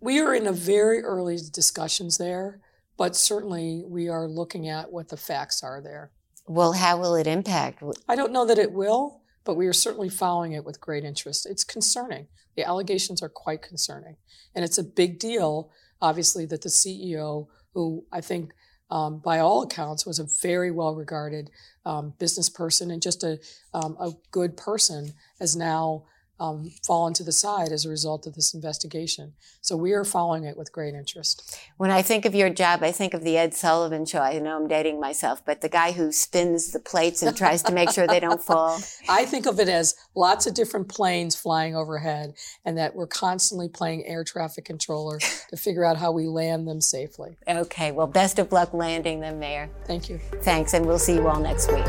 We 0.00 0.20
are 0.20 0.34
in 0.34 0.46
a 0.46 0.52
very 0.52 1.02
early 1.02 1.38
discussions 1.52 2.18
there, 2.18 2.60
but 2.96 3.16
certainly 3.16 3.82
we 3.86 4.08
are 4.08 4.28
looking 4.28 4.68
at 4.68 4.92
what 4.92 5.08
the 5.08 5.16
facts 5.16 5.62
are 5.62 5.82
there. 5.82 6.12
Well, 6.46 6.74
how 6.74 6.98
will 6.98 7.16
it 7.16 7.26
impact? 7.26 7.82
I 8.08 8.14
don't 8.14 8.32
know 8.32 8.46
that 8.46 8.58
it 8.58 8.72
will 8.72 9.22
but 9.44 9.54
we 9.54 9.66
are 9.66 9.72
certainly 9.72 10.08
following 10.08 10.52
it 10.52 10.64
with 10.64 10.80
great 10.80 11.04
interest. 11.04 11.46
It's 11.46 11.64
concerning. 11.64 12.26
The 12.56 12.66
allegations 12.66 13.22
are 13.22 13.28
quite 13.28 13.62
concerning. 13.62 14.16
And 14.54 14.64
it's 14.64 14.78
a 14.78 14.84
big 14.84 15.18
deal, 15.18 15.70
obviously, 16.00 16.46
that 16.46 16.62
the 16.62 16.68
CEO, 16.68 17.48
who 17.74 18.06
I 18.10 18.20
think 18.20 18.52
um, 18.94 19.18
by 19.18 19.40
all 19.40 19.62
accounts 19.62 20.06
was 20.06 20.20
a 20.20 20.26
very 20.40 20.70
well 20.70 20.94
regarded 20.94 21.50
um, 21.84 22.14
business 22.20 22.48
person 22.48 22.92
and 22.92 23.02
just 23.02 23.24
a, 23.24 23.40
um, 23.74 23.96
a 23.98 24.12
good 24.30 24.56
person, 24.56 25.14
has 25.40 25.56
now 25.56 26.04
um, 26.38 26.70
fallen 26.86 27.12
to 27.14 27.24
the 27.24 27.32
side 27.32 27.72
as 27.72 27.84
a 27.84 27.88
result 27.88 28.24
of 28.24 28.34
this 28.34 28.54
investigation. 28.54 29.32
So 29.60 29.76
we 29.76 29.92
are 29.92 30.04
following 30.04 30.44
it 30.44 30.56
with 30.56 30.72
great 30.72 30.94
interest. 30.94 31.58
When 31.76 31.90
I 31.90 32.02
think 32.02 32.24
of 32.24 32.36
your 32.36 32.50
job, 32.50 32.84
I 32.84 32.92
think 32.92 33.14
of 33.14 33.22
the 33.22 33.36
Ed 33.36 33.52
Sullivan 33.52 34.06
show. 34.06 34.20
I 34.20 34.38
know 34.38 34.56
I'm 34.56 34.68
dating 34.68 35.00
myself, 35.00 35.44
but 35.44 35.60
the 35.60 35.68
guy 35.68 35.90
who 35.90 36.12
spins 36.12 36.70
the 36.70 36.80
plates 36.80 37.20
and 37.22 37.36
tries 37.36 37.62
to 37.64 37.72
make 37.72 37.90
sure 37.90 38.06
they 38.06 38.20
don't 38.20 38.42
fall. 38.42 38.78
I 39.08 39.24
think 39.24 39.46
of 39.46 39.58
it 39.58 39.68
as 39.68 39.96
lots 40.14 40.46
of 40.46 40.54
different 40.54 40.88
planes 40.88 41.34
flying 41.36 41.76
overhead 41.76 42.34
and 42.64 42.78
that 42.78 42.94
we're 42.94 43.06
constantly 43.06 43.68
playing 43.68 44.06
air 44.06 44.24
traffic 44.24 44.64
controller 44.64 45.18
to 45.50 45.56
figure 45.56 45.84
out 45.84 45.96
how 45.96 46.12
we 46.12 46.26
land 46.26 46.66
them 46.66 46.80
safely. 46.80 47.36
Okay, 47.48 47.92
well, 47.92 48.06
best 48.06 48.38
of 48.38 48.52
luck 48.52 48.72
landing 48.72 49.20
them, 49.20 49.38
Mayor. 49.38 49.70
Thank 49.86 50.08
you. 50.08 50.18
Thanks, 50.42 50.74
and 50.74 50.86
we'll 50.86 50.98
see 50.98 51.14
you 51.14 51.28
all 51.28 51.40
next 51.40 51.72
week. 51.72 51.84